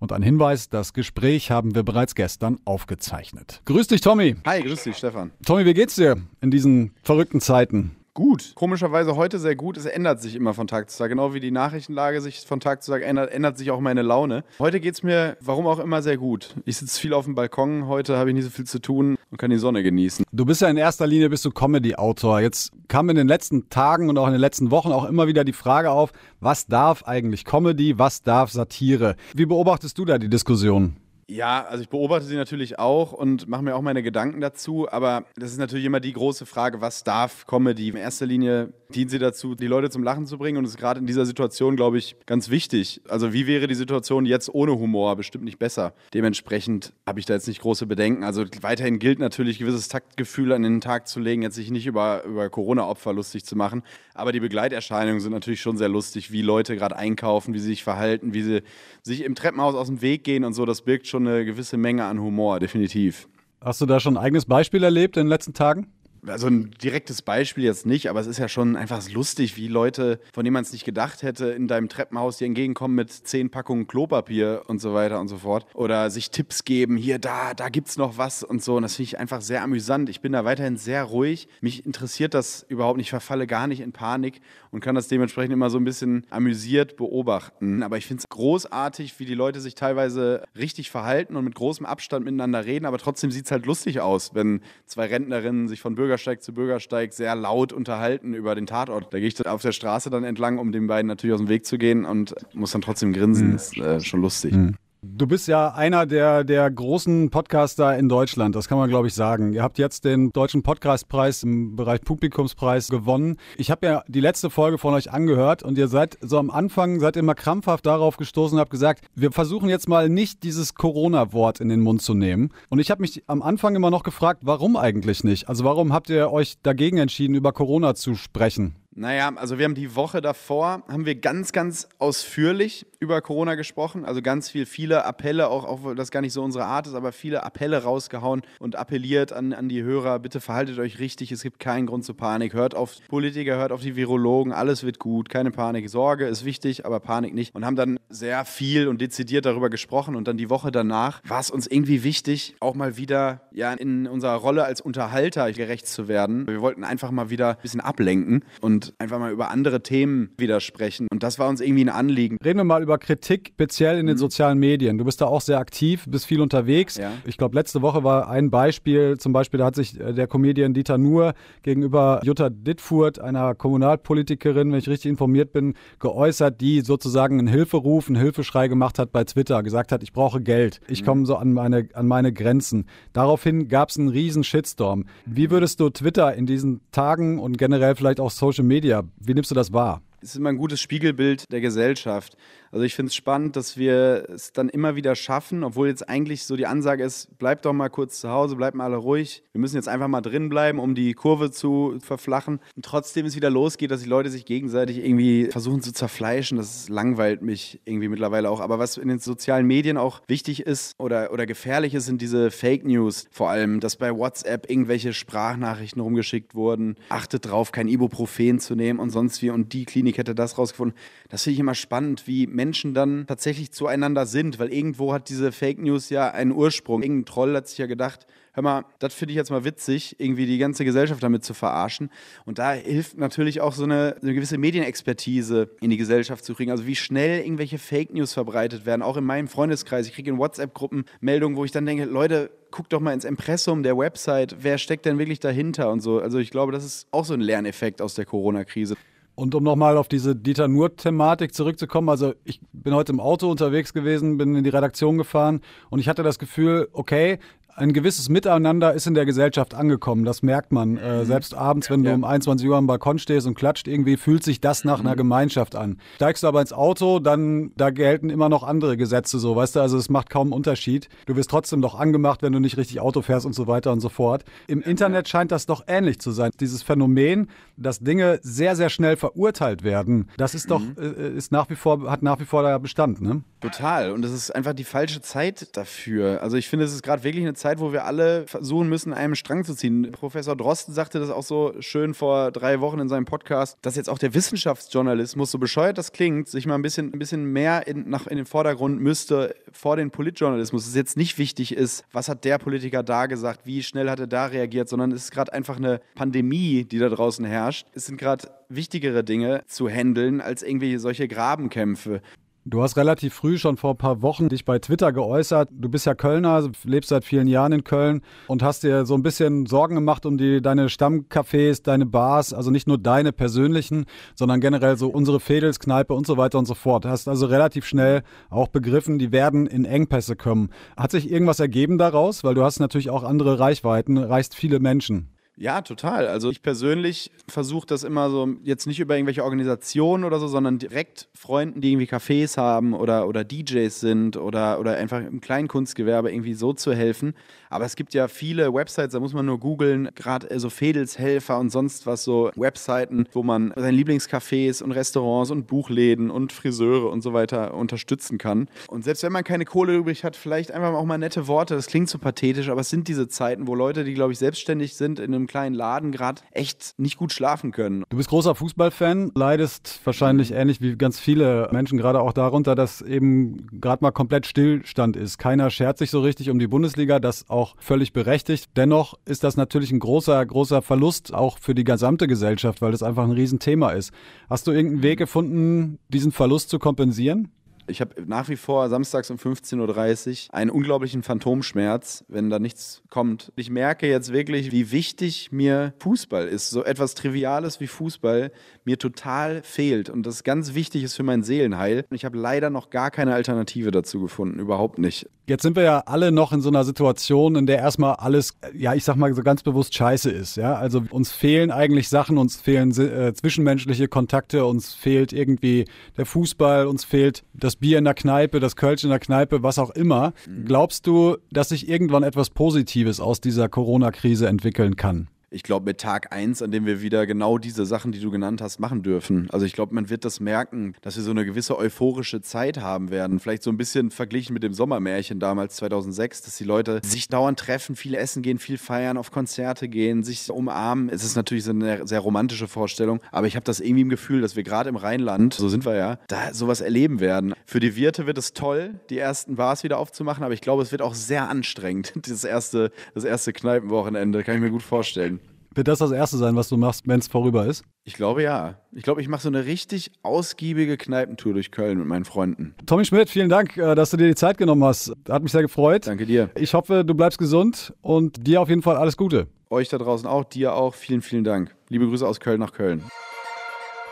Und 0.00 0.10
ein 0.10 0.22
Hinweis, 0.22 0.68
das 0.68 0.94
Gespräch 0.94 1.52
haben 1.52 1.76
wir 1.76 1.84
bereits 1.84 2.16
gestern 2.16 2.58
aufgezeichnet. 2.64 3.62
Grüß 3.66 3.86
dich, 3.86 4.00
Tommy. 4.00 4.34
Hi, 4.44 4.62
grüß 4.62 4.82
dich, 4.82 4.96
Stefan. 4.96 5.30
Tommy, 5.46 5.64
wie 5.64 5.74
geht's 5.74 5.94
dir 5.94 6.16
in 6.40 6.50
diesen 6.50 6.90
verrückten 7.04 7.40
Zeiten? 7.40 7.92
Gut. 8.14 8.52
Komischerweise 8.56 9.16
heute 9.16 9.38
sehr 9.38 9.56
gut. 9.56 9.78
Es 9.78 9.86
ändert 9.86 10.20
sich 10.20 10.34
immer 10.36 10.52
von 10.52 10.66
Tag 10.66 10.90
zu 10.90 10.98
Tag. 10.98 11.08
Genau 11.08 11.32
wie 11.32 11.40
die 11.40 11.50
Nachrichtenlage 11.50 12.20
sich 12.20 12.40
von 12.40 12.60
Tag 12.60 12.82
zu 12.82 12.90
Tag 12.90 13.02
ändert, 13.02 13.32
ändert 13.32 13.56
sich 13.56 13.70
auch 13.70 13.80
meine 13.80 14.02
Laune. 14.02 14.44
Heute 14.58 14.80
geht 14.80 14.94
es 14.94 15.02
mir, 15.02 15.38
warum 15.40 15.66
auch 15.66 15.78
immer, 15.78 16.02
sehr 16.02 16.18
gut. 16.18 16.54
Ich 16.66 16.76
sitze 16.76 17.00
viel 17.00 17.14
auf 17.14 17.24
dem 17.24 17.34
Balkon. 17.34 17.86
Heute 17.86 18.18
habe 18.18 18.28
ich 18.28 18.34
nicht 18.34 18.44
so 18.44 18.50
viel 18.50 18.66
zu 18.66 18.80
tun 18.80 19.16
und 19.30 19.38
kann 19.38 19.48
die 19.48 19.56
Sonne 19.56 19.82
genießen. 19.82 20.26
Du 20.30 20.44
bist 20.44 20.60
ja 20.60 20.68
in 20.68 20.76
erster 20.76 21.06
Linie 21.06 21.30
bist 21.30 21.42
du 21.46 21.50
Comedy-Autor. 21.50 22.40
Jetzt 22.40 22.72
kam 22.86 23.08
in 23.08 23.16
den 23.16 23.28
letzten 23.28 23.70
Tagen 23.70 24.10
und 24.10 24.18
auch 24.18 24.26
in 24.26 24.32
den 24.32 24.42
letzten 24.42 24.70
Wochen 24.70 24.92
auch 24.92 25.06
immer 25.06 25.26
wieder 25.26 25.44
die 25.44 25.54
Frage 25.54 25.90
auf, 25.90 26.12
was 26.38 26.66
darf 26.66 27.04
eigentlich 27.04 27.46
Comedy, 27.46 27.98
was 27.98 28.22
darf 28.22 28.50
Satire? 28.50 29.16
Wie 29.32 29.46
beobachtest 29.46 29.96
du 29.96 30.04
da 30.04 30.18
die 30.18 30.28
Diskussion? 30.28 30.96
Ja, 31.28 31.64
also 31.64 31.82
ich 31.82 31.88
beobachte 31.88 32.26
sie 32.26 32.36
natürlich 32.36 32.78
auch 32.78 33.12
und 33.12 33.48
mache 33.48 33.62
mir 33.62 33.74
auch 33.74 33.82
meine 33.82 34.02
Gedanken 34.02 34.40
dazu, 34.40 34.90
aber 34.90 35.24
das 35.36 35.52
ist 35.52 35.58
natürlich 35.58 35.84
immer 35.84 36.00
die 36.00 36.12
große 36.12 36.46
Frage, 36.46 36.80
was 36.80 37.04
darf 37.04 37.46
Comedy? 37.46 37.88
In 37.88 37.96
erster 37.96 38.26
Linie 38.26 38.72
dient 38.92 39.10
sie 39.10 39.18
dazu, 39.18 39.54
die 39.54 39.66
Leute 39.66 39.90
zum 39.90 40.02
Lachen 40.02 40.26
zu 40.26 40.36
bringen 40.36 40.58
und 40.58 40.64
ist 40.64 40.76
gerade 40.76 41.00
in 41.00 41.06
dieser 41.06 41.24
Situation, 41.24 41.76
glaube 41.76 41.98
ich, 41.98 42.16
ganz 42.26 42.50
wichtig. 42.50 43.00
Also 43.08 43.32
wie 43.32 43.46
wäre 43.46 43.66
die 43.66 43.74
Situation 43.74 44.26
jetzt 44.26 44.52
ohne 44.52 44.78
Humor? 44.78 45.16
Bestimmt 45.16 45.44
nicht 45.44 45.58
besser. 45.58 45.94
Dementsprechend 46.12 46.92
habe 47.06 47.20
ich 47.20 47.26
da 47.26 47.34
jetzt 47.34 47.48
nicht 47.48 47.60
große 47.60 47.86
Bedenken. 47.86 48.24
Also 48.24 48.44
weiterhin 48.60 48.98
gilt 48.98 49.18
natürlich, 49.18 49.58
gewisses 49.58 49.88
Taktgefühl 49.88 50.52
an 50.52 50.62
den 50.62 50.80
Tag 50.80 51.08
zu 51.08 51.20
legen, 51.20 51.42
jetzt 51.42 51.54
sich 51.54 51.70
nicht 51.70 51.86
über, 51.86 52.24
über 52.24 52.50
Corona-Opfer 52.50 53.12
lustig 53.12 53.44
zu 53.44 53.56
machen, 53.56 53.82
aber 54.14 54.32
die 54.32 54.40
Begleiterscheinungen 54.40 55.20
sind 55.20 55.32
natürlich 55.32 55.60
schon 55.60 55.76
sehr 55.76 55.88
lustig, 55.88 56.32
wie 56.32 56.42
Leute 56.42 56.76
gerade 56.76 56.96
einkaufen, 56.96 57.54
wie 57.54 57.58
sie 57.58 57.68
sich 57.68 57.84
verhalten, 57.84 58.34
wie 58.34 58.42
sie 58.42 58.62
sich 59.02 59.22
im 59.24 59.34
Treppenhaus 59.34 59.74
aus 59.74 59.86
dem 59.86 60.02
Weg 60.02 60.24
gehen 60.24 60.44
und 60.44 60.52
so. 60.52 60.66
Das 60.66 60.82
birgt 60.82 61.06
schon 61.12 61.28
eine 61.28 61.44
gewisse 61.44 61.76
Menge 61.76 62.04
an 62.04 62.20
Humor, 62.20 62.58
definitiv. 62.58 63.28
Hast 63.60 63.80
du 63.80 63.86
da 63.86 64.00
schon 64.00 64.16
ein 64.16 64.24
eigenes 64.24 64.46
Beispiel 64.46 64.82
erlebt 64.82 65.16
in 65.16 65.24
den 65.24 65.28
letzten 65.28 65.52
Tagen? 65.54 65.92
Also 66.26 66.46
ein 66.46 66.70
direktes 66.82 67.22
Beispiel 67.22 67.64
jetzt 67.64 67.86
nicht, 67.86 68.08
aber 68.08 68.20
es 68.20 68.26
ist 68.26 68.38
ja 68.38 68.48
schon 68.48 68.76
einfach 68.76 69.08
lustig, 69.10 69.56
wie 69.56 69.68
Leute, 69.68 70.20
von 70.32 70.44
denen 70.44 70.54
man 70.54 70.62
es 70.62 70.72
nicht 70.72 70.84
gedacht 70.84 71.22
hätte, 71.22 71.46
in 71.46 71.68
deinem 71.68 71.88
Treppenhaus 71.88 72.38
dir 72.38 72.46
entgegenkommen 72.46 72.94
mit 72.94 73.10
zehn 73.10 73.50
Packungen 73.50 73.86
Klopapier 73.86 74.62
und 74.66 74.80
so 74.80 74.94
weiter 74.94 75.20
und 75.20 75.28
so 75.28 75.38
fort. 75.38 75.66
Oder 75.74 76.10
sich 76.10 76.30
Tipps 76.30 76.64
geben, 76.64 76.96
hier, 76.96 77.18
da, 77.18 77.54
da 77.54 77.68
gibt's 77.68 77.96
noch 77.96 78.18
was 78.18 78.42
und 78.42 78.62
so. 78.62 78.76
Und 78.76 78.82
das 78.82 78.96
finde 78.96 79.08
ich 79.08 79.18
einfach 79.18 79.40
sehr 79.40 79.62
amüsant. 79.62 80.08
Ich 80.08 80.20
bin 80.20 80.32
da 80.32 80.44
weiterhin 80.44 80.76
sehr 80.76 81.04
ruhig. 81.04 81.48
Mich 81.60 81.84
interessiert 81.84 82.34
das 82.34 82.64
überhaupt 82.68 82.98
nicht, 82.98 83.06
ich 83.06 83.10
verfalle 83.10 83.46
gar 83.46 83.66
nicht 83.66 83.80
in 83.80 83.92
Panik 83.92 84.40
und 84.70 84.80
kann 84.80 84.94
das 84.94 85.08
dementsprechend 85.08 85.52
immer 85.52 85.70
so 85.70 85.78
ein 85.78 85.84
bisschen 85.84 86.24
amüsiert 86.30 86.96
beobachten. 86.96 87.82
Aber 87.82 87.98
ich 87.98 88.06
finde 88.06 88.20
es 88.20 88.28
großartig, 88.28 89.18
wie 89.18 89.24
die 89.24 89.34
Leute 89.34 89.60
sich 89.60 89.74
teilweise 89.74 90.44
richtig 90.56 90.90
verhalten 90.90 91.36
und 91.36 91.44
mit 91.44 91.54
großem 91.54 91.84
Abstand 91.84 92.24
miteinander 92.24 92.64
reden, 92.64 92.86
aber 92.86 92.98
trotzdem 92.98 93.30
sieht 93.30 93.46
es 93.46 93.50
halt 93.50 93.66
lustig 93.66 94.00
aus, 94.00 94.34
wenn 94.34 94.60
zwei 94.86 95.06
Rentnerinnen 95.06 95.68
sich 95.68 95.80
von 95.80 95.94
Bürger 95.94 96.11
Bürgersteig 96.12 96.42
zu 96.42 96.52
Bürgersteig 96.52 97.14
sehr 97.14 97.34
laut 97.34 97.72
unterhalten 97.72 98.34
über 98.34 98.54
den 98.54 98.66
Tatort. 98.66 99.14
Da 99.14 99.18
gehe 99.18 99.28
ich 99.28 99.46
auf 99.46 99.62
der 99.62 99.72
Straße 99.72 100.10
dann 100.10 100.24
entlang, 100.24 100.58
um 100.58 100.70
den 100.70 100.86
beiden 100.86 101.06
natürlich 101.08 101.32
aus 101.32 101.40
dem 101.40 101.48
Weg 101.48 101.64
zu 101.64 101.78
gehen 101.78 102.04
und 102.04 102.34
muss 102.52 102.72
dann 102.72 102.82
trotzdem 102.82 103.14
grinsen. 103.14 103.48
Mhm. 103.48 103.54
Ist 103.54 103.78
äh, 103.78 103.98
schon 104.00 104.20
lustig. 104.20 104.52
Mhm. 104.52 104.74
Du 105.04 105.26
bist 105.26 105.48
ja 105.48 105.74
einer 105.74 106.06
der, 106.06 106.44
der 106.44 106.70
großen 106.70 107.30
Podcaster 107.30 107.98
in 107.98 108.08
Deutschland, 108.08 108.54
das 108.54 108.68
kann 108.68 108.78
man 108.78 108.88
glaube 108.88 109.08
ich 109.08 109.14
sagen. 109.14 109.52
Ihr 109.52 109.64
habt 109.64 109.78
jetzt 109.78 110.04
den 110.04 110.30
Deutschen 110.30 110.62
Podcastpreis 110.62 111.42
im 111.42 111.74
Bereich 111.74 112.02
Publikumspreis 112.02 112.88
gewonnen. 112.88 113.36
Ich 113.56 113.72
habe 113.72 113.84
ja 113.84 114.04
die 114.06 114.20
letzte 114.20 114.48
Folge 114.48 114.78
von 114.78 114.94
euch 114.94 115.10
angehört 115.10 115.64
und 115.64 115.76
ihr 115.76 115.88
seid 115.88 116.18
so 116.20 116.38
am 116.38 116.50
Anfang, 116.50 117.00
seid 117.00 117.16
immer 117.16 117.34
krampfhaft 117.34 117.84
darauf 117.84 118.16
gestoßen 118.16 118.56
und 118.56 118.60
habt 118.60 118.70
gesagt, 118.70 119.04
wir 119.16 119.32
versuchen 119.32 119.68
jetzt 119.68 119.88
mal 119.88 120.08
nicht 120.08 120.44
dieses 120.44 120.74
Corona-Wort 120.74 121.60
in 121.60 121.68
den 121.68 121.80
Mund 121.80 122.00
zu 122.00 122.14
nehmen. 122.14 122.50
Und 122.68 122.78
ich 122.78 122.90
habe 122.92 123.00
mich 123.00 123.24
am 123.26 123.42
Anfang 123.42 123.74
immer 123.74 123.90
noch 123.90 124.04
gefragt, 124.04 124.42
warum 124.44 124.76
eigentlich 124.76 125.24
nicht? 125.24 125.48
Also 125.48 125.64
warum 125.64 125.92
habt 125.92 126.10
ihr 126.10 126.30
euch 126.30 126.58
dagegen 126.62 126.98
entschieden, 126.98 127.34
über 127.34 127.52
Corona 127.52 127.96
zu 127.96 128.14
sprechen? 128.14 128.76
Naja, 128.94 129.32
also 129.36 129.58
wir 129.58 129.64
haben 129.64 129.74
die 129.74 129.94
Woche 129.96 130.20
davor, 130.20 130.82
haben 130.86 131.06
wir 131.06 131.14
ganz, 131.14 131.52
ganz 131.52 131.88
ausführlich 131.98 132.86
über 133.00 133.22
Corona 133.22 133.54
gesprochen. 133.54 134.04
Also 134.04 134.20
ganz 134.20 134.50
viel, 134.50 134.66
viele 134.66 135.04
Appelle, 135.04 135.48
auch, 135.48 135.64
auch 135.64 135.94
das 135.94 136.10
gar 136.10 136.20
nicht 136.20 136.34
so 136.34 136.42
unsere 136.42 136.66
Art 136.66 136.86
ist, 136.86 136.94
aber 136.94 137.10
viele 137.10 137.42
Appelle 137.42 137.82
rausgehauen 137.82 138.42
und 138.60 138.76
appelliert 138.76 139.32
an, 139.32 139.54
an 139.54 139.68
die 139.68 139.82
Hörer, 139.82 140.18
bitte 140.18 140.40
verhaltet 140.40 140.78
euch 140.78 140.98
richtig, 140.98 141.32
es 141.32 141.42
gibt 141.42 141.58
keinen 141.58 141.86
Grund 141.86 142.04
zur 142.04 142.16
Panik. 142.16 142.52
Hört 142.52 142.74
auf 142.74 142.96
Politiker, 143.08 143.56
hört 143.56 143.72
auf 143.72 143.80
die 143.80 143.96
Virologen, 143.96 144.52
alles 144.52 144.84
wird 144.84 144.98
gut, 144.98 145.30
keine 145.30 145.50
Panik. 145.50 145.88
Sorge 145.88 146.26
ist 146.26 146.44
wichtig, 146.44 146.84
aber 146.84 147.00
Panik 147.00 147.34
nicht. 147.34 147.54
Und 147.54 147.64
haben 147.64 147.76
dann 147.76 147.98
sehr 148.10 148.44
viel 148.44 148.88
und 148.88 149.00
dezidiert 149.00 149.46
darüber 149.46 149.70
gesprochen. 149.70 150.16
Und 150.16 150.28
dann 150.28 150.36
die 150.36 150.50
Woche 150.50 150.70
danach 150.70 151.22
war 151.26 151.40
es 151.40 151.50
uns 151.50 151.66
irgendwie 151.66 152.04
wichtig, 152.04 152.54
auch 152.60 152.74
mal 152.74 152.96
wieder 152.96 153.40
ja, 153.52 153.72
in 153.72 154.06
unserer 154.06 154.36
Rolle 154.36 154.64
als 154.64 154.80
Unterhalter 154.80 155.50
gerecht 155.52 155.86
zu 155.86 156.08
werden. 156.08 156.46
Wir 156.46 156.60
wollten 156.60 156.84
einfach 156.84 157.10
mal 157.10 157.30
wieder 157.30 157.56
ein 157.56 157.62
bisschen 157.62 157.80
ablenken 157.80 158.44
und 158.60 158.81
und 158.86 158.94
einfach 158.98 159.18
mal 159.18 159.32
über 159.32 159.50
andere 159.50 159.82
Themen 159.82 160.30
widersprechen. 160.36 161.06
Und 161.10 161.22
das 161.22 161.38
war 161.38 161.48
uns 161.48 161.60
irgendwie 161.60 161.84
ein 161.84 161.88
Anliegen. 161.88 162.36
Reden 162.44 162.58
wir 162.58 162.64
mal 162.64 162.82
über 162.82 162.98
Kritik, 162.98 163.50
speziell 163.54 163.98
in 163.98 164.06
den 164.06 164.16
mhm. 164.16 164.20
sozialen 164.20 164.58
Medien. 164.58 164.98
Du 164.98 165.04
bist 165.04 165.20
da 165.20 165.26
auch 165.26 165.40
sehr 165.40 165.58
aktiv, 165.58 166.04
bist 166.08 166.26
viel 166.26 166.40
unterwegs. 166.40 166.96
Ja. 166.96 167.12
Ich 167.24 167.36
glaube, 167.36 167.54
letzte 167.54 167.82
Woche 167.82 168.04
war 168.04 168.28
ein 168.28 168.50
Beispiel, 168.50 169.18
zum 169.18 169.32
Beispiel, 169.32 169.58
da 169.58 169.66
hat 169.66 169.76
sich 169.76 169.98
äh, 169.98 170.12
der 170.12 170.26
Comedian 170.26 170.74
Dieter 170.74 170.98
Nuhr 170.98 171.34
gegenüber 171.62 172.20
Jutta 172.24 172.50
Dittfurt, 172.50 173.18
einer 173.18 173.54
Kommunalpolitikerin, 173.54 174.72
wenn 174.72 174.78
ich 174.78 174.88
richtig 174.88 175.10
informiert 175.10 175.52
bin, 175.52 175.74
geäußert, 175.98 176.60
die 176.60 176.80
sozusagen 176.80 177.38
einen 177.38 177.48
Hilferuf, 177.48 178.08
einen 178.08 178.16
Hilfeschrei 178.16 178.68
gemacht 178.68 178.98
hat 178.98 179.12
bei 179.12 179.24
Twitter, 179.24 179.62
gesagt 179.62 179.92
hat, 179.92 180.02
ich 180.02 180.12
brauche 180.12 180.40
Geld, 180.40 180.80
ich 180.88 181.02
mhm. 181.02 181.06
komme 181.06 181.26
so 181.26 181.36
an 181.36 181.52
meine, 181.52 181.88
an 181.94 182.06
meine 182.06 182.32
Grenzen. 182.32 182.86
Daraufhin 183.12 183.68
gab 183.68 183.90
es 183.90 183.98
einen 183.98 184.08
riesen 184.08 184.44
Shitstorm. 184.44 185.04
Wie 185.26 185.50
würdest 185.50 185.80
du 185.80 185.90
Twitter 185.90 186.34
in 186.34 186.46
diesen 186.46 186.80
Tagen 186.90 187.38
und 187.38 187.58
generell 187.58 187.94
vielleicht 187.94 188.20
auch 188.20 188.30
Social 188.30 188.64
Media 188.64 188.71
Media, 188.72 189.02
wie 189.18 189.34
nimmst 189.34 189.50
du 189.50 189.54
das 189.54 189.70
wahr? 189.70 190.00
Ist 190.22 190.36
immer 190.36 190.50
ein 190.50 190.56
gutes 190.56 190.80
Spiegelbild 190.80 191.50
der 191.52 191.60
Gesellschaft. 191.60 192.36
Also 192.72 192.86
ich 192.86 192.94
finde 192.94 193.08
es 193.08 193.14
spannend, 193.14 193.54
dass 193.56 193.76
wir 193.76 194.30
es 194.30 194.52
dann 194.52 194.70
immer 194.70 194.96
wieder 194.96 195.14
schaffen, 195.14 195.62
obwohl 195.62 195.88
jetzt 195.88 196.08
eigentlich 196.08 196.44
so 196.44 196.56
die 196.56 196.66
Ansage 196.66 197.04
ist, 197.04 197.38
bleibt 197.38 197.66
doch 197.66 197.74
mal 197.74 197.90
kurz 197.90 198.18
zu 198.18 198.30
Hause, 198.30 198.56
bleibt 198.56 198.74
mal 198.74 198.84
alle 198.84 198.96
ruhig. 198.96 199.42
Wir 199.52 199.60
müssen 199.60 199.76
jetzt 199.76 199.88
einfach 199.88 200.08
mal 200.08 200.22
drin 200.22 200.48
bleiben, 200.48 200.78
um 200.78 200.94
die 200.94 201.12
Kurve 201.12 201.50
zu 201.50 201.98
verflachen. 202.00 202.60
Und 202.74 202.84
trotzdem 202.84 203.26
es 203.26 203.36
wieder 203.36 203.50
losgeht, 203.50 203.90
dass 203.90 204.02
die 204.02 204.08
Leute 204.08 204.30
sich 204.30 204.46
gegenseitig 204.46 205.04
irgendwie 205.04 205.48
versuchen 205.50 205.82
zu 205.82 205.92
zerfleischen. 205.92 206.56
Das 206.56 206.88
langweilt 206.88 207.42
mich 207.42 207.78
irgendwie 207.84 208.08
mittlerweile 208.08 208.48
auch. 208.48 208.60
Aber 208.60 208.78
was 208.78 208.96
in 208.96 209.08
den 209.08 209.18
sozialen 209.18 209.66
Medien 209.66 209.98
auch 209.98 210.22
wichtig 210.26 210.62
ist 210.62 210.94
oder, 210.98 211.30
oder 211.30 211.44
gefährlich 211.44 211.92
ist, 211.92 212.06
sind 212.06 212.22
diese 212.22 212.50
Fake 212.50 212.86
News. 212.86 213.26
Vor 213.30 213.50
allem, 213.50 213.80
dass 213.80 213.96
bei 213.96 214.16
WhatsApp 214.16 214.70
irgendwelche 214.70 215.12
Sprachnachrichten 215.12 216.00
rumgeschickt 216.00 216.54
wurden. 216.54 216.96
Achtet 217.10 217.44
drauf, 217.44 217.70
kein 217.70 217.86
Ibuprofen 217.86 218.60
zu 218.60 218.74
nehmen 218.74 218.98
und 218.98 219.10
sonst 219.10 219.42
wie. 219.42 219.50
Und 219.50 219.74
die 219.74 219.84
Klinik 219.84 220.11
hätte 220.18 220.34
das 220.34 220.58
rausgefunden. 220.58 220.96
Das 221.28 221.42
finde 221.42 221.54
ich 221.54 221.60
immer 221.60 221.74
spannend, 221.74 222.26
wie 222.26 222.46
Menschen 222.46 222.94
dann 222.94 223.26
tatsächlich 223.26 223.72
zueinander 223.72 224.26
sind, 224.26 224.58
weil 224.58 224.72
irgendwo 224.72 225.12
hat 225.12 225.28
diese 225.28 225.52
Fake 225.52 225.78
News 225.78 226.10
ja 226.10 226.30
einen 226.30 226.52
Ursprung. 226.52 227.02
Irgendein 227.02 227.26
Troll 227.26 227.56
hat 227.56 227.68
sich 227.68 227.78
ja 227.78 227.86
gedacht, 227.86 228.26
hör 228.52 228.62
mal, 228.62 228.84
das 228.98 229.14
finde 229.14 229.32
ich 229.32 229.36
jetzt 229.36 229.50
mal 229.50 229.64
witzig, 229.64 230.16
irgendwie 230.18 230.46
die 230.46 230.58
ganze 230.58 230.84
Gesellschaft 230.84 231.22
damit 231.22 231.44
zu 231.44 231.54
verarschen. 231.54 232.10
Und 232.44 232.58
da 232.58 232.72
hilft 232.72 233.16
natürlich 233.16 233.60
auch 233.60 233.72
so 233.72 233.84
eine, 233.84 234.16
eine 234.22 234.34
gewisse 234.34 234.58
Medienexpertise 234.58 235.70
in 235.80 235.90
die 235.90 235.96
Gesellschaft 235.96 236.44
zu 236.44 236.54
kriegen. 236.54 236.70
Also 236.70 236.86
wie 236.86 236.96
schnell 236.96 237.40
irgendwelche 237.40 237.78
Fake 237.78 238.12
News 238.12 238.32
verbreitet 238.32 238.86
werden, 238.86 239.02
auch 239.02 239.16
in 239.16 239.24
meinem 239.24 239.48
Freundeskreis. 239.48 240.06
Ich 240.06 240.14
kriege 240.14 240.30
in 240.30 240.38
WhatsApp-Gruppen 240.38 241.04
Meldungen, 241.20 241.56
wo 241.56 241.64
ich 241.64 241.70
dann 241.70 241.86
denke, 241.86 242.04
Leute, 242.04 242.50
guckt 242.70 242.92
doch 242.92 243.00
mal 243.00 243.12
ins 243.12 243.24
Impressum 243.24 243.82
der 243.82 243.96
Website, 243.96 244.56
wer 244.60 244.78
steckt 244.78 245.04
denn 245.06 245.18
wirklich 245.18 245.40
dahinter 245.40 245.90
und 245.90 246.00
so. 246.00 246.20
Also 246.20 246.38
ich 246.38 246.50
glaube, 246.50 246.72
das 246.72 246.84
ist 246.84 247.06
auch 247.10 247.24
so 247.24 247.34
ein 247.34 247.40
Lerneffekt 247.40 248.02
aus 248.02 248.14
der 248.14 248.24
Corona-Krise. 248.24 248.96
Und 249.34 249.54
um 249.54 249.64
nochmal 249.64 249.96
auf 249.96 250.08
diese 250.08 250.36
Dieter 250.36 250.68
Nur-Thematik 250.68 251.54
zurückzukommen, 251.54 252.10
also 252.10 252.34
ich 252.44 252.60
bin 252.72 252.94
heute 252.94 253.12
im 253.12 253.20
Auto 253.20 253.50
unterwegs 253.50 253.94
gewesen, 253.94 254.36
bin 254.36 254.54
in 254.54 254.64
die 254.64 254.70
Redaktion 254.70 255.16
gefahren 255.16 255.62
und 255.88 256.00
ich 256.00 256.08
hatte 256.08 256.22
das 256.22 256.38
Gefühl, 256.38 256.88
okay, 256.92 257.38
ein 257.76 257.92
gewisses 257.92 258.28
Miteinander 258.28 258.92
ist 258.92 259.06
in 259.06 259.14
der 259.14 259.24
Gesellschaft 259.24 259.74
angekommen. 259.74 260.24
Das 260.24 260.42
merkt 260.42 260.72
man. 260.72 260.96
Äh, 260.96 261.18
mhm. 261.18 261.24
selbst 261.24 261.54
abends, 261.54 261.90
wenn 261.90 262.02
du 262.02 262.12
um 262.12 262.24
21 262.24 262.68
Uhr 262.68 262.76
am 262.76 262.86
Balkon 262.86 263.18
stehst 263.18 263.46
und 263.46 263.54
klatscht, 263.54 263.88
irgendwie 263.88 264.16
fühlt 264.16 264.42
sich 264.42 264.60
das 264.60 264.84
nach 264.84 265.00
mhm. 265.00 265.06
einer 265.06 265.16
Gemeinschaft 265.16 265.74
an. 265.74 265.98
Steigst 266.16 266.42
du 266.42 266.48
aber 266.48 266.60
ins 266.60 266.72
Auto, 266.72 267.18
dann 267.18 267.72
da 267.76 267.90
gelten 267.90 268.30
immer 268.30 268.48
noch 268.48 268.62
andere 268.62 268.96
Gesetze 268.96 269.38
so, 269.38 269.56
weißt 269.56 269.76
du? 269.76 269.80
Also 269.80 269.96
es 269.96 270.10
macht 270.10 270.30
kaum 270.30 270.48
einen 270.48 270.52
Unterschied. 270.52 271.08
Du 271.26 271.36
wirst 271.36 271.50
trotzdem 271.50 271.80
doch 271.80 271.98
angemacht, 271.98 272.42
wenn 272.42 272.52
du 272.52 272.58
nicht 272.58 272.76
richtig 272.76 273.00
Auto 273.00 273.22
fährst 273.22 273.46
und 273.46 273.54
so 273.54 273.66
weiter 273.66 273.92
und 273.92 274.00
so 274.00 274.08
fort. 274.08 274.44
Im 274.66 274.82
Internet 274.82 275.28
scheint 275.28 275.50
das 275.50 275.66
doch 275.66 275.84
ähnlich 275.86 276.18
zu 276.18 276.30
sein. 276.30 276.50
Dieses 276.60 276.82
Phänomen, 276.82 277.48
dass 277.76 278.00
Dinge 278.00 278.38
sehr, 278.42 278.76
sehr 278.76 278.90
schnell 278.90 279.16
verurteilt 279.16 279.82
werden, 279.82 280.28
das 280.36 280.54
ist 280.54 280.70
doch, 280.70 280.80
mhm. 280.80 280.96
äh, 280.98 281.36
ist 281.36 281.52
nach 281.52 281.70
wie 281.70 281.76
vor, 281.76 282.10
hat 282.10 282.22
nach 282.22 282.38
wie 282.40 282.44
vor 282.44 282.62
da 282.62 282.78
Bestand, 282.78 283.20
ne? 283.20 283.42
Total. 283.60 284.10
Und 284.10 284.24
es 284.24 284.32
ist 284.32 284.50
einfach 284.50 284.74
die 284.74 284.84
falsche 284.84 285.22
Zeit 285.22 285.76
dafür. 285.76 286.42
Also 286.42 286.56
ich 286.56 286.68
finde, 286.68 286.84
es 286.84 286.92
ist 286.92 287.02
gerade 287.02 287.22
wirklich 287.22 287.44
eine 287.44 287.54
Zeit, 287.54 287.61
wo 287.80 287.92
wir 287.92 288.04
alle 288.04 288.46
versuchen 288.46 288.88
müssen, 288.88 289.12
einem 289.12 289.34
Strang 289.34 289.64
zu 289.64 289.74
ziehen. 289.74 290.10
Professor 290.12 290.56
Drosten 290.56 290.94
sagte 290.94 291.18
das 291.18 291.30
auch 291.30 291.42
so 291.42 291.74
schön 291.80 292.14
vor 292.14 292.50
drei 292.50 292.80
Wochen 292.80 292.98
in 292.98 293.08
seinem 293.08 293.24
Podcast, 293.24 293.76
dass 293.82 293.96
jetzt 293.96 294.08
auch 294.08 294.18
der 294.18 294.34
Wissenschaftsjournalismus, 294.34 295.50
so 295.50 295.58
bescheuert 295.58 295.98
das 295.98 296.12
klingt, 296.12 296.48
sich 296.48 296.66
mal 296.66 296.74
ein 296.74 296.82
bisschen, 296.82 297.12
ein 297.12 297.18
bisschen 297.18 297.44
mehr 297.44 297.86
in, 297.86 298.08
nach, 298.08 298.26
in 298.26 298.36
den 298.36 298.46
Vordergrund 298.46 299.00
müsste 299.00 299.54
vor 299.72 299.96
den 299.96 300.10
Politjournalismus. 300.10 300.86
Es 300.86 300.94
jetzt 300.94 301.16
nicht 301.16 301.38
wichtig 301.38 301.74
ist, 301.74 302.04
was 302.12 302.28
hat 302.28 302.44
der 302.44 302.58
Politiker 302.58 303.02
da 303.02 303.26
gesagt, 303.26 303.66
wie 303.66 303.82
schnell 303.82 304.10
hat 304.10 304.20
er 304.20 304.26
da 304.26 304.46
reagiert, 304.46 304.88
sondern 304.88 305.12
es 305.12 305.24
ist 305.24 305.30
gerade 305.30 305.52
einfach 305.52 305.76
eine 305.76 306.00
Pandemie, 306.14 306.84
die 306.84 306.98
da 306.98 307.08
draußen 307.08 307.44
herrscht. 307.44 307.86
Es 307.94 308.06
sind 308.06 308.18
gerade 308.18 308.48
wichtigere 308.68 309.24
Dinge 309.24 309.62
zu 309.66 309.88
handeln 309.88 310.40
als 310.40 310.62
irgendwie 310.62 310.96
solche 310.96 311.28
Grabenkämpfe. 311.28 312.22
Du 312.64 312.80
hast 312.80 312.96
relativ 312.96 313.34
früh 313.34 313.58
schon 313.58 313.76
vor 313.76 313.94
ein 313.94 313.96
paar 313.96 314.22
Wochen 314.22 314.48
dich 314.48 314.64
bei 314.64 314.78
Twitter 314.78 315.12
geäußert. 315.12 315.68
Du 315.72 315.88
bist 315.88 316.06
ja 316.06 316.14
Kölner, 316.14 316.70
lebst 316.84 317.08
seit 317.10 317.24
vielen 317.24 317.48
Jahren 317.48 317.72
in 317.72 317.82
Köln 317.82 318.22
und 318.46 318.62
hast 318.62 318.84
dir 318.84 319.04
so 319.04 319.14
ein 319.14 319.24
bisschen 319.24 319.66
Sorgen 319.66 319.96
gemacht 319.96 320.24
um 320.26 320.38
die, 320.38 320.62
deine 320.62 320.88
Stammcafés, 320.88 321.82
deine 321.82 322.06
Bars, 322.06 322.54
also 322.54 322.70
nicht 322.70 322.86
nur 322.86 322.98
deine 322.98 323.32
persönlichen, 323.32 324.04
sondern 324.36 324.60
generell 324.60 324.96
so 324.96 325.08
unsere 325.08 325.40
Fädelskneipe 325.40 326.14
und 326.14 326.24
so 326.24 326.36
weiter 326.36 326.60
und 326.60 326.66
so 326.66 326.74
fort. 326.74 327.04
Hast 327.04 327.26
also 327.26 327.46
relativ 327.46 327.84
schnell 327.84 328.22
auch 328.48 328.68
begriffen, 328.68 329.18
die 329.18 329.32
werden 329.32 329.66
in 329.66 329.84
Engpässe 329.84 330.36
kommen. 330.36 330.70
Hat 330.96 331.10
sich 331.10 331.32
irgendwas 331.32 331.58
ergeben 331.58 331.98
daraus? 331.98 332.44
Weil 332.44 332.54
du 332.54 332.62
hast 332.62 332.78
natürlich 332.78 333.10
auch 333.10 333.24
andere 333.24 333.58
Reichweiten, 333.58 334.18
reichst 334.18 334.54
viele 334.54 334.78
Menschen. 334.78 335.32
Ja, 335.56 335.82
total. 335.82 336.28
Also 336.28 336.50
ich 336.50 336.62
persönlich 336.62 337.30
versuche 337.46 337.86
das 337.86 338.04
immer 338.04 338.30
so, 338.30 338.48
jetzt 338.62 338.86
nicht 338.86 339.00
über 339.00 339.16
irgendwelche 339.16 339.44
Organisationen 339.44 340.24
oder 340.24 340.38
so, 340.38 340.48
sondern 340.48 340.78
direkt 340.78 341.28
Freunden, 341.34 341.82
die 341.82 341.92
irgendwie 341.92 342.08
Cafés 342.08 342.56
haben 342.56 342.94
oder, 342.94 343.28
oder 343.28 343.44
DJs 343.44 344.00
sind 344.00 344.38
oder, 344.38 344.80
oder 344.80 344.96
einfach 344.96 345.20
im 345.20 345.42
Kleinkunstgewerbe 345.42 346.32
irgendwie 346.32 346.54
so 346.54 346.72
zu 346.72 346.94
helfen. 346.94 347.34
Aber 347.68 347.84
es 347.84 347.96
gibt 347.96 348.14
ja 348.14 348.28
viele 348.28 348.72
Websites, 348.72 349.12
da 349.12 349.20
muss 349.20 349.34
man 349.34 349.44
nur 349.44 349.60
googeln, 349.60 350.08
gerade 350.14 350.58
so 350.58 350.70
Fädelshelfer 350.70 351.58
und 351.58 351.70
sonst 351.70 352.06
was, 352.06 352.24
so 352.24 352.50
Webseiten, 352.56 353.26
wo 353.32 353.42
man 353.42 353.72
seine 353.76 353.96
Lieblingscafés 353.96 354.82
und 354.82 354.92
Restaurants 354.92 355.50
und 355.50 355.66
Buchläden 355.66 356.30
und 356.30 356.52
Friseure 356.52 357.10
und 357.10 357.20
so 357.20 357.34
weiter 357.34 357.74
unterstützen 357.74 358.38
kann. 358.38 358.68
Und 358.88 359.04
selbst 359.04 359.22
wenn 359.22 359.32
man 359.32 359.44
keine 359.44 359.66
Kohle 359.66 359.94
übrig 359.96 360.24
hat, 360.24 360.34
vielleicht 360.34 360.70
einfach 360.70 360.94
auch 360.94 361.04
mal 361.04 361.18
nette 361.18 361.46
Worte. 361.46 361.74
Das 361.74 361.86
klingt 361.86 362.08
so 362.08 362.18
pathetisch, 362.18 362.68
aber 362.68 362.80
es 362.80 362.90
sind 362.90 363.08
diese 363.08 363.28
Zeiten, 363.28 363.66
wo 363.66 363.74
Leute, 363.74 364.04
die, 364.04 364.14
glaube 364.14 364.32
ich, 364.32 364.38
selbstständig 364.38 364.94
sind, 364.94 365.18
in 365.18 365.34
einem 365.34 365.41
kleinen 365.46 365.74
Laden 365.74 366.12
gerade 366.12 366.42
echt 366.50 366.94
nicht 366.98 367.16
gut 367.16 367.32
schlafen 367.32 367.72
können. 367.72 368.04
Du 368.10 368.16
bist 368.18 368.28
großer 368.28 368.54
Fußballfan, 368.54 369.32
leidest 369.34 370.00
wahrscheinlich 370.04 370.50
mhm. 370.50 370.56
ähnlich 370.56 370.80
wie 370.80 370.96
ganz 370.96 371.18
viele 371.18 371.68
Menschen 371.72 371.96
gerade 371.96 372.20
auch 372.20 372.32
darunter, 372.32 372.74
dass 372.74 373.00
eben 373.00 373.80
gerade 373.80 374.04
mal 374.04 374.10
komplett 374.10 374.46
Stillstand 374.46 375.16
ist. 375.16 375.38
Keiner 375.38 375.70
schert 375.70 375.98
sich 375.98 376.10
so 376.10 376.20
richtig 376.20 376.50
um 376.50 376.58
die 376.58 376.68
Bundesliga, 376.68 377.18
das 377.18 377.48
auch 377.48 377.62
auch 377.62 377.76
völlig 377.78 378.12
berechtigt. 378.12 378.70
Dennoch 378.76 379.14
ist 379.24 379.44
das 379.44 379.56
natürlich 379.56 379.92
ein 379.92 380.00
großer, 380.00 380.44
großer 380.44 380.82
Verlust 380.82 381.32
auch 381.32 381.58
für 381.58 381.74
die 381.74 381.84
gesamte 381.84 382.26
Gesellschaft, 382.26 382.82
weil 382.82 382.90
das 382.90 383.04
einfach 383.04 383.22
ein 383.22 383.30
Riesenthema 383.30 383.90
ist. 383.90 384.12
Hast 384.50 384.66
du 384.66 384.72
irgendeinen 384.72 385.04
Weg 385.04 385.18
gefunden, 385.18 385.98
diesen 386.08 386.32
Verlust 386.32 386.70
zu 386.70 386.80
kompensieren? 386.80 387.52
Ich 387.92 388.00
habe 388.00 388.14
nach 388.26 388.48
wie 388.48 388.56
vor 388.56 388.88
samstags 388.88 389.30
um 389.30 389.36
15.30 389.36 390.48
Uhr 390.48 390.54
einen 390.54 390.70
unglaublichen 390.70 391.22
Phantomschmerz, 391.22 392.24
wenn 392.26 392.48
da 392.48 392.58
nichts 392.58 393.02
kommt. 393.10 393.52
Ich 393.54 393.68
merke 393.68 394.08
jetzt 394.08 394.32
wirklich, 394.32 394.72
wie 394.72 394.90
wichtig 394.90 395.52
mir 395.52 395.92
Fußball 395.98 396.48
ist. 396.48 396.70
So 396.70 396.84
etwas 396.84 397.14
Triviales 397.14 397.80
wie 397.80 397.86
Fußball 397.86 398.50
mir 398.84 398.98
total 398.98 399.62
fehlt 399.62 400.08
und 400.08 400.26
das 400.26 400.42
ganz 400.42 400.74
wichtig 400.74 401.04
ist 401.04 401.14
für 401.14 401.22
mein 401.22 401.42
Seelenheil. 401.42 402.06
Ich 402.10 402.24
habe 402.24 402.38
leider 402.38 402.70
noch 402.70 402.88
gar 402.88 403.10
keine 403.10 403.34
Alternative 403.34 403.90
dazu 403.90 404.20
gefunden, 404.20 404.58
überhaupt 404.58 404.98
nicht. 404.98 405.28
Jetzt 405.46 405.62
sind 405.62 405.74
wir 405.74 405.82
ja 405.82 405.98
alle 406.06 406.30
noch 406.30 406.52
in 406.52 406.60
so 406.60 406.68
einer 406.68 406.84
Situation, 406.84 407.56
in 407.56 407.66
der 407.66 407.78
erstmal 407.78 408.14
alles, 408.14 408.56
ja, 408.74 408.94
ich 408.94 409.02
sag 409.04 409.16
mal 409.16 409.34
so 409.34 409.42
ganz 409.42 409.62
bewusst 409.62 409.92
scheiße 409.94 410.30
ist. 410.30 410.56
Ja, 410.56 410.76
also 410.76 411.02
uns 411.10 411.32
fehlen 411.32 411.72
eigentlich 411.72 412.08
Sachen, 412.08 412.38
uns 412.38 412.60
fehlen 412.60 412.90
äh, 412.96 413.34
zwischenmenschliche 413.34 414.06
Kontakte, 414.06 414.64
uns 414.64 414.94
fehlt 414.94 415.32
irgendwie 415.32 415.86
der 416.16 416.26
Fußball, 416.26 416.86
uns 416.86 417.04
fehlt 417.04 417.42
das 417.54 417.74
Bier 417.82 417.98
in 417.98 418.04
der 418.04 418.14
Kneipe, 418.14 418.60
das 418.60 418.76
Kölsch 418.76 419.04
in 419.04 419.10
der 419.10 419.18
Kneipe, 419.18 419.62
was 419.62 419.78
auch 419.78 419.90
immer. 419.90 420.32
Mhm. 420.48 420.64
Glaubst 420.64 421.06
du, 421.06 421.36
dass 421.50 421.68
sich 421.68 421.88
irgendwann 421.88 422.22
etwas 422.22 422.48
Positives 422.48 423.20
aus 423.20 423.42
dieser 423.42 423.68
Corona-Krise 423.68 424.48
entwickeln 424.48 424.96
kann? 424.96 425.28
Ich 425.52 425.62
glaube, 425.62 425.86
mit 425.86 425.98
Tag 425.98 426.32
1, 426.32 426.62
an 426.62 426.70
dem 426.70 426.86
wir 426.86 427.02
wieder 427.02 427.26
genau 427.26 427.58
diese 427.58 427.86
Sachen, 427.86 428.12
die 428.12 428.20
du 428.20 428.30
genannt 428.30 428.60
hast, 428.62 428.80
machen 428.80 429.02
dürfen. 429.02 429.48
Also 429.50 429.66
ich 429.66 429.72
glaube, 429.72 429.94
man 429.94 430.08
wird 430.08 430.24
das 430.24 430.40
merken, 430.40 430.94
dass 431.02 431.16
wir 431.16 431.22
so 431.22 431.30
eine 431.30 431.44
gewisse 431.44 431.78
euphorische 431.78 432.40
Zeit 432.40 432.78
haben 432.78 433.10
werden. 433.10 433.38
Vielleicht 433.38 433.62
so 433.62 433.70
ein 433.70 433.76
bisschen 433.76 434.10
verglichen 434.10 434.54
mit 434.54 434.62
dem 434.62 434.72
Sommermärchen 434.72 435.38
damals 435.38 435.76
2006, 435.76 436.42
dass 436.42 436.56
die 436.56 436.64
Leute 436.64 437.00
sich 437.04 437.28
dauernd 437.28 437.58
treffen, 437.58 437.96
viel 437.96 438.14
essen 438.14 438.42
gehen, 438.42 438.58
viel 438.58 438.78
feiern, 438.78 439.16
auf 439.16 439.30
Konzerte 439.30 439.88
gehen, 439.88 440.22
sich 440.22 440.50
umarmen. 440.50 441.08
Es 441.10 441.24
ist 441.24 441.36
natürlich 441.36 441.64
so 441.64 441.70
eine 441.70 442.06
sehr 442.06 442.20
romantische 442.20 442.68
Vorstellung, 442.68 443.20
aber 443.30 443.46
ich 443.46 443.56
habe 443.56 443.64
das 443.64 443.80
irgendwie 443.80 444.02
im 444.02 444.08
Gefühl, 444.08 444.40
dass 444.40 444.56
wir 444.56 444.62
gerade 444.62 444.88
im 444.88 444.96
Rheinland, 444.96 445.54
so 445.54 445.68
sind 445.68 445.84
wir 445.84 445.94
ja, 445.94 446.18
da 446.28 446.54
sowas 446.54 446.80
erleben 446.80 447.20
werden. 447.20 447.54
Für 447.66 447.80
die 447.80 447.96
Wirte 447.96 448.26
wird 448.26 448.38
es 448.38 448.52
toll, 448.52 449.00
die 449.10 449.18
ersten 449.18 449.56
Bars 449.56 449.84
wieder 449.84 449.98
aufzumachen, 449.98 450.44
aber 450.44 450.54
ich 450.54 450.60
glaube, 450.60 450.82
es 450.82 450.92
wird 450.92 451.02
auch 451.02 451.14
sehr 451.14 451.48
anstrengend, 451.48 452.12
das 452.28 452.44
erste, 452.44 452.92
das 453.14 453.24
erste 453.24 453.52
Kneipenwochenende, 453.52 454.42
kann 454.42 454.56
ich 454.56 454.60
mir 454.60 454.70
gut 454.70 454.82
vorstellen. 454.82 455.40
Wird 455.74 455.88
das 455.88 456.00
das 456.00 456.12
Erste 456.12 456.36
sein, 456.36 456.54
was 456.54 456.68
du 456.68 456.76
machst, 456.76 457.08
wenn 457.08 457.18
es 457.18 457.28
vorüber 457.28 457.66
ist? 457.66 457.82
Ich 458.04 458.14
glaube 458.14 458.42
ja. 458.42 458.78
Ich 458.92 459.02
glaube, 459.02 459.22
ich 459.22 459.28
mache 459.28 459.42
so 459.42 459.48
eine 459.48 459.64
richtig 459.64 460.12
ausgiebige 460.22 460.96
Kneipentour 460.96 461.54
durch 461.54 461.70
Köln 461.70 461.98
mit 461.98 462.06
meinen 462.06 462.24
Freunden. 462.24 462.74
Tommy 462.84 463.04
Schmidt, 463.04 463.30
vielen 463.30 463.48
Dank, 463.48 463.76
äh, 463.76 463.94
dass 463.94 464.10
du 464.10 464.16
dir 464.16 464.28
die 464.28 464.34
Zeit 464.34 464.58
genommen 464.58 464.84
hast. 464.84 465.12
Hat 465.28 465.42
mich 465.42 465.52
sehr 465.52 465.62
gefreut. 465.62 466.06
Danke 466.06 466.26
dir. 466.26 466.50
Ich 466.56 466.74
hoffe, 466.74 467.04
du 467.04 467.14
bleibst 467.14 467.38
gesund 467.38 467.94
und 468.02 468.46
dir 468.46 468.60
auf 468.60 468.68
jeden 468.68 468.82
Fall 468.82 468.96
alles 468.96 469.16
Gute. 469.16 469.46
Euch 469.70 469.88
da 469.88 469.98
draußen 469.98 470.28
auch, 470.28 470.44
dir 470.44 470.74
auch. 470.74 470.94
Vielen, 470.94 471.22
vielen 471.22 471.44
Dank. 471.44 471.74
Liebe 471.88 472.06
Grüße 472.06 472.26
aus 472.26 472.40
Köln 472.40 472.60
nach 472.60 472.72
Köln. 472.72 473.02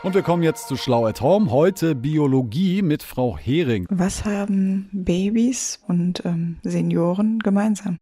Und 0.02 0.14
wir 0.14 0.22
kommen 0.22 0.42
jetzt 0.42 0.66
zu 0.66 0.76
Schlau 0.76 1.04
at 1.04 1.20
Home. 1.20 1.50
Heute 1.50 1.94
Biologie 1.94 2.80
mit 2.80 3.02
Frau 3.02 3.36
Hering. 3.36 3.86
Was 3.90 4.24
haben 4.24 4.88
Babys 4.92 5.78
und 5.88 6.24
ähm, 6.24 6.56
Senioren 6.62 7.38
gemeinsam? 7.40 7.98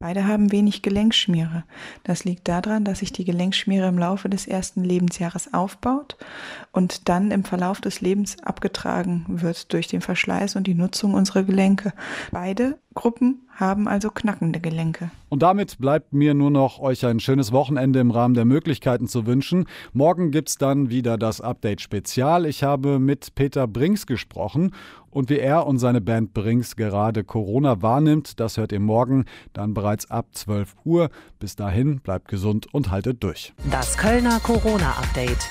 Beide 0.00 0.28
haben 0.28 0.52
wenig 0.52 0.82
Gelenkschmiere. 0.82 1.64
Das 2.04 2.22
liegt 2.24 2.46
daran, 2.46 2.84
dass 2.84 3.00
sich 3.00 3.12
die 3.12 3.24
Gelenkschmiere 3.24 3.88
im 3.88 3.98
Laufe 3.98 4.28
des 4.28 4.46
ersten 4.46 4.84
Lebensjahres 4.84 5.52
aufbaut 5.52 6.16
und 6.70 7.08
dann 7.08 7.32
im 7.32 7.42
Verlauf 7.42 7.80
des 7.80 8.00
Lebens 8.00 8.40
abgetragen 8.44 9.24
wird 9.26 9.72
durch 9.72 9.88
den 9.88 10.00
Verschleiß 10.00 10.54
und 10.54 10.68
die 10.68 10.74
Nutzung 10.74 11.14
unserer 11.14 11.42
Gelenke. 11.42 11.92
Beide 12.30 12.78
Gruppen 12.98 13.46
haben 13.54 13.86
also 13.86 14.10
knackende 14.10 14.58
Gelenke. 14.58 15.12
Und 15.28 15.42
damit 15.42 15.78
bleibt 15.78 16.12
mir 16.12 16.34
nur 16.34 16.50
noch 16.50 16.80
euch 16.80 17.06
ein 17.06 17.20
schönes 17.20 17.52
Wochenende 17.52 18.00
im 18.00 18.10
Rahmen 18.10 18.34
der 18.34 18.44
Möglichkeiten 18.44 19.06
zu 19.06 19.24
wünschen. 19.24 19.66
Morgen 19.92 20.32
gibt 20.32 20.48
es 20.48 20.58
dann 20.58 20.90
wieder 20.90 21.16
das 21.16 21.40
Update 21.40 21.80
Spezial. 21.80 22.44
Ich 22.44 22.64
habe 22.64 22.98
mit 22.98 23.36
Peter 23.36 23.68
Brinks 23.68 24.04
gesprochen 24.04 24.72
und 25.10 25.30
wie 25.30 25.38
er 25.38 25.68
und 25.68 25.78
seine 25.78 26.00
Band 26.00 26.34
Brinks 26.34 26.74
gerade 26.74 27.22
Corona 27.22 27.82
wahrnimmt, 27.82 28.40
das 28.40 28.56
hört 28.56 28.72
ihr 28.72 28.80
morgen 28.80 29.26
dann 29.52 29.74
bereits 29.74 30.10
ab 30.10 30.26
12 30.32 30.74
Uhr. 30.84 31.10
Bis 31.38 31.54
dahin 31.54 32.00
bleibt 32.00 32.26
gesund 32.26 32.66
und 32.74 32.90
haltet 32.90 33.22
durch. 33.22 33.52
Das 33.70 33.96
Kölner 33.96 34.40
Corona 34.40 34.90
Update. 34.98 35.48